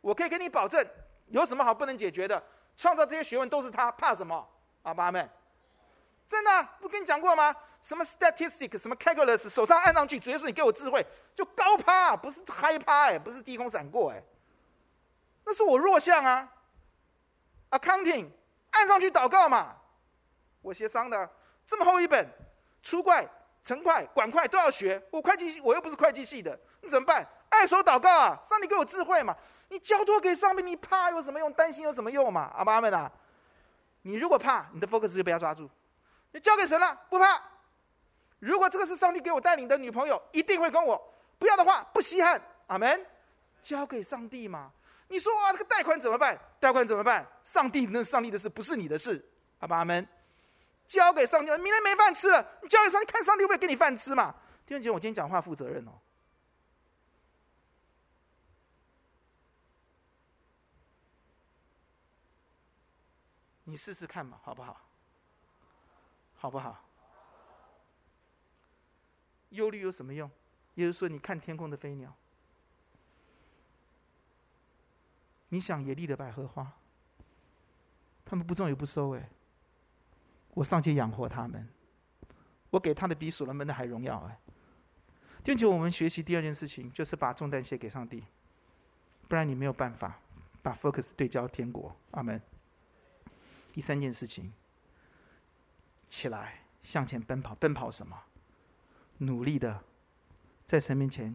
[0.00, 0.86] 我可以给你保证，
[1.26, 2.42] 有什么好不能解决的？
[2.76, 4.48] 创造这些学问都是他，怕什么？
[4.82, 5.28] 阿爸们，
[6.26, 7.54] 真的不跟你讲过吗？
[7.82, 14.22] 什么 statistics，什么 calculus，手上按上去，直接说你给我智慧，就高趴，不是嗨趴哎，不是低空闪过哎，
[15.48, 16.46] 那是我弱项啊。
[17.70, 18.28] Accounting，
[18.70, 19.76] 按上去祷告嘛，
[20.60, 21.28] 我协商的，
[21.66, 22.26] 这么厚一本，
[22.82, 23.26] 出怪、
[23.62, 27.26] 成会、管会都要学，我会计我又不是会计系的，你怎么办？
[27.48, 29.34] 按手祷告啊，上帝给我智慧嘛，
[29.68, 31.50] 你交托给上面，你怕有什么用？
[31.54, 32.52] 担心有什么用嘛？
[32.54, 33.10] 阿爸们啊，
[34.02, 35.68] 你如果怕，你的 focus 就不要抓住，
[36.32, 37.42] 你交给神了，不怕。
[38.38, 41.12] 如果这个是上帝给我带领的女朋友，一定会跟我。
[41.38, 42.40] 不要的话，不稀罕。
[42.68, 43.04] 阿门。
[43.60, 44.70] 交给上帝嘛。
[45.08, 46.38] 你说啊，这个贷款怎么办？
[46.60, 47.26] 贷款怎么办？
[47.42, 49.24] 上帝那上帝的事，不是你的事。
[49.60, 50.06] 阿爸阿门。
[50.86, 54.34] 交给上帝，明天没饭吃了，你交给上帝，看上帝会不会给你饭吃嘛？
[54.66, 55.92] 弟兄姐妹，我今天讲话负责任哦。
[63.64, 64.80] 你试试看嘛，好不好？
[66.36, 66.82] 好不好？
[69.50, 70.30] 忧虑有什么用？
[70.74, 72.14] 也就是说，你看天空的飞鸟，
[75.48, 76.72] 你想野地的百合花，
[78.24, 79.28] 他们不种也不收哎。
[80.54, 81.68] 我上去养活他们，
[82.70, 84.38] 我给他的比所罗门的还荣耀哎。
[85.44, 88.24] 并且我们学习第二件事情，就是把重担卸给上帝，
[89.28, 90.18] 不然你没有办法
[90.62, 91.96] 把 focus 对焦天国。
[92.10, 92.40] 阿门。
[93.72, 94.52] 第三件事情，
[96.08, 98.20] 起来向前奔跑，奔跑什么？
[99.18, 99.82] 努力的，
[100.66, 101.34] 在神面前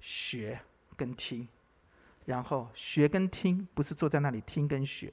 [0.00, 0.60] 学
[0.96, 1.46] 跟听，
[2.26, 5.12] 然后学跟听不是坐在那里听跟学。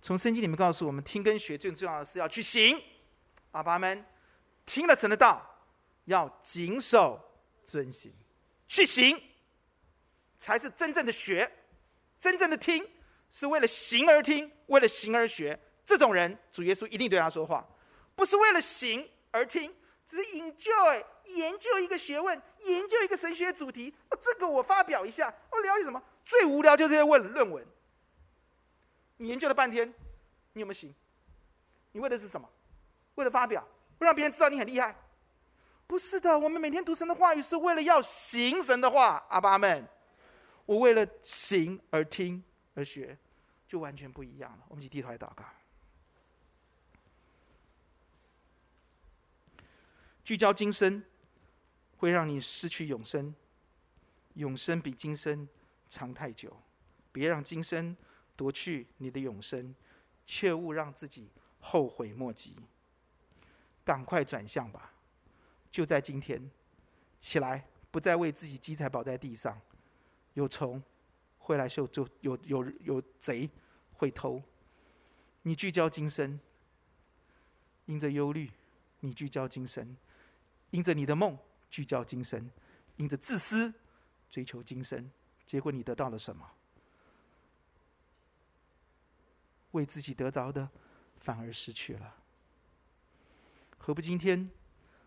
[0.00, 2.80] 从圣经里面告诉我们，听跟学最重要的是要去行。
[3.50, 4.04] 阿爸们，
[4.64, 5.44] 听了神的道，
[6.04, 7.20] 要谨守
[7.64, 8.12] 遵行，
[8.68, 9.20] 去行，
[10.38, 11.50] 才是真正的学。
[12.20, 12.88] 真正的听
[13.30, 15.58] 是为了行而听，为了行而学。
[15.84, 17.66] 这种人，主耶稣一定对他说话，
[18.14, 19.72] 不是为了行而听。
[20.06, 23.92] 只是 enjoy 研究一个学问，研究一个神学主题。
[24.10, 25.34] 哦，这个我发表一下。
[25.50, 26.02] 我了解什么？
[26.24, 27.66] 最无聊就是在问论文。
[29.16, 29.92] 你研究了半天，
[30.52, 30.94] 你有没有行？
[31.92, 32.48] 你为的是什么？
[33.16, 33.66] 为了发表，
[33.98, 34.94] 为了让别人知道你很厉害？
[35.86, 39.24] 不是的，我们每天读神的话语是为了要行神的话。
[39.28, 39.86] 阿爸们，
[40.66, 42.42] 我为了行而听
[42.74, 43.16] 而学，
[43.66, 44.58] 就完全不一样了。
[44.68, 45.44] 我们一起低头来祷告。
[50.26, 51.04] 聚焦今生，
[51.98, 53.32] 会让你失去永生。
[54.34, 55.48] 永生比今生
[55.88, 56.52] 长太久，
[57.12, 57.96] 别让今生
[58.34, 59.72] 夺去你的永生，
[60.26, 61.28] 切勿让自己
[61.60, 62.56] 后悔莫及。
[63.84, 64.90] 赶快转向吧，
[65.70, 66.50] 就在今天，
[67.20, 69.56] 起来，不再为自己积财宝在地上，
[70.34, 70.82] 有虫
[71.38, 73.48] 会来嗅，就有有有，有贼
[73.92, 74.42] 会偷。
[75.42, 76.40] 你聚焦今生，
[77.84, 78.50] 因着忧虑，
[78.98, 79.96] 你聚焦今生。
[80.70, 81.38] 因着你的梦
[81.70, 82.50] 聚焦今生，
[82.96, 83.72] 因着自私
[84.30, 85.10] 追求今生，
[85.46, 86.50] 结果你得到了什么？
[89.72, 90.68] 为自己得着的，
[91.20, 92.14] 反而失去了。
[93.78, 94.50] 何不今天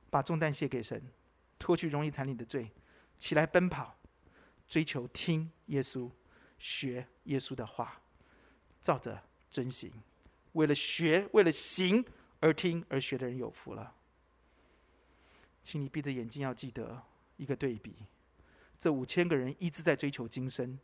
[0.09, 1.01] 把重担卸给神，
[1.57, 2.71] 脱去容易残你的罪，
[3.17, 3.97] 起来奔跑，
[4.67, 6.09] 追求听耶稣，
[6.59, 7.99] 学耶稣的话，
[8.81, 9.91] 照着遵行。
[10.53, 12.05] 为了学，为了行
[12.39, 13.95] 而听而学的人有福了。
[15.61, 17.01] 请你闭着眼睛，要记得
[17.37, 17.95] 一个对比：
[18.79, 20.79] 这五千个人一直在追求今生，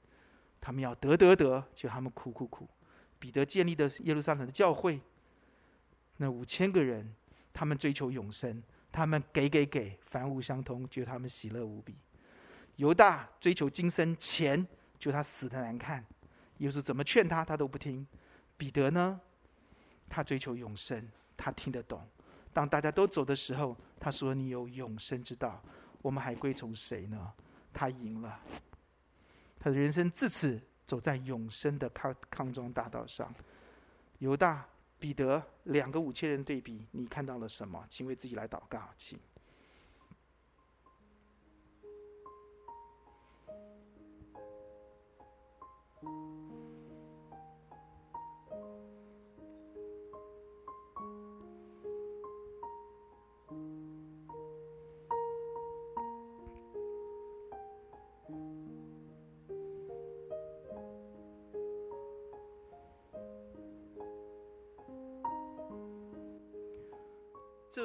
[0.59, 2.67] 他们要得得得，就他们苦苦苦。
[3.17, 4.99] 彼得建立的耶路撒冷的教会，
[6.17, 7.15] 那五千个人，
[7.53, 8.61] 他们追求永生，
[8.91, 11.95] 他们给给给，凡物相通，就他们喜乐无比。
[12.76, 14.67] 犹大追求今生钱，
[14.99, 16.05] 就他死的难看，
[16.57, 18.05] 耶稣怎么劝他，他都不听。
[18.57, 19.19] 彼得呢，
[20.09, 21.07] 他追求永生，
[21.38, 22.05] 他听得懂。
[22.56, 25.62] 当大家都走的时候，他说：“你有永生之道，
[26.01, 27.34] 我们还归从谁呢？”
[27.74, 28.39] 他赢了，
[29.60, 33.36] 他的人生自此走在永生的康康庄大道上。
[34.20, 34.66] 犹大、
[34.97, 37.86] 彼得两个五千人对比，你看到了什么？
[37.89, 39.20] 请为自己来祷告，请。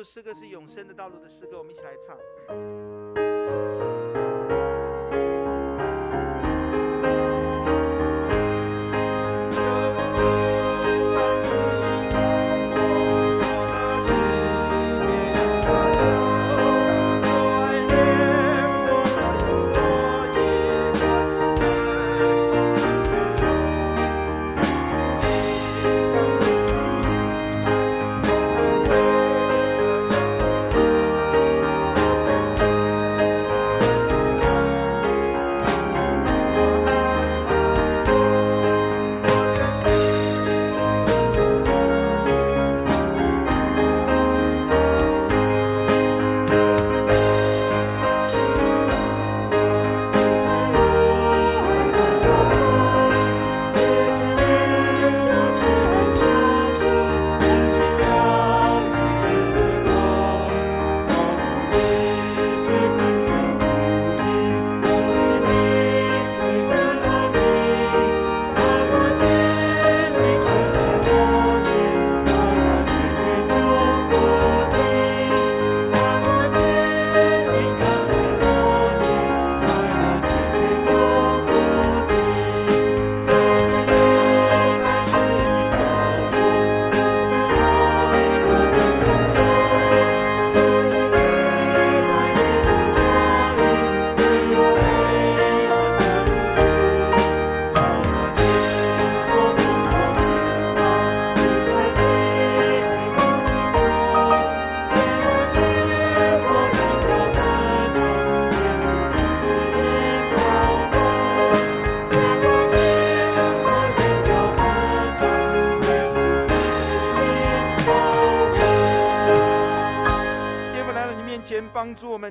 [0.00, 2.16] 首诗歌是永生的道路的诗歌，我们一起来唱。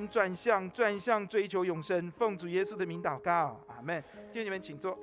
[0.08, 2.10] 转向，转向追求永生。
[2.12, 4.02] 奉主耶稣的名祷告，阿门。
[4.32, 4.98] 弟兄们，请坐。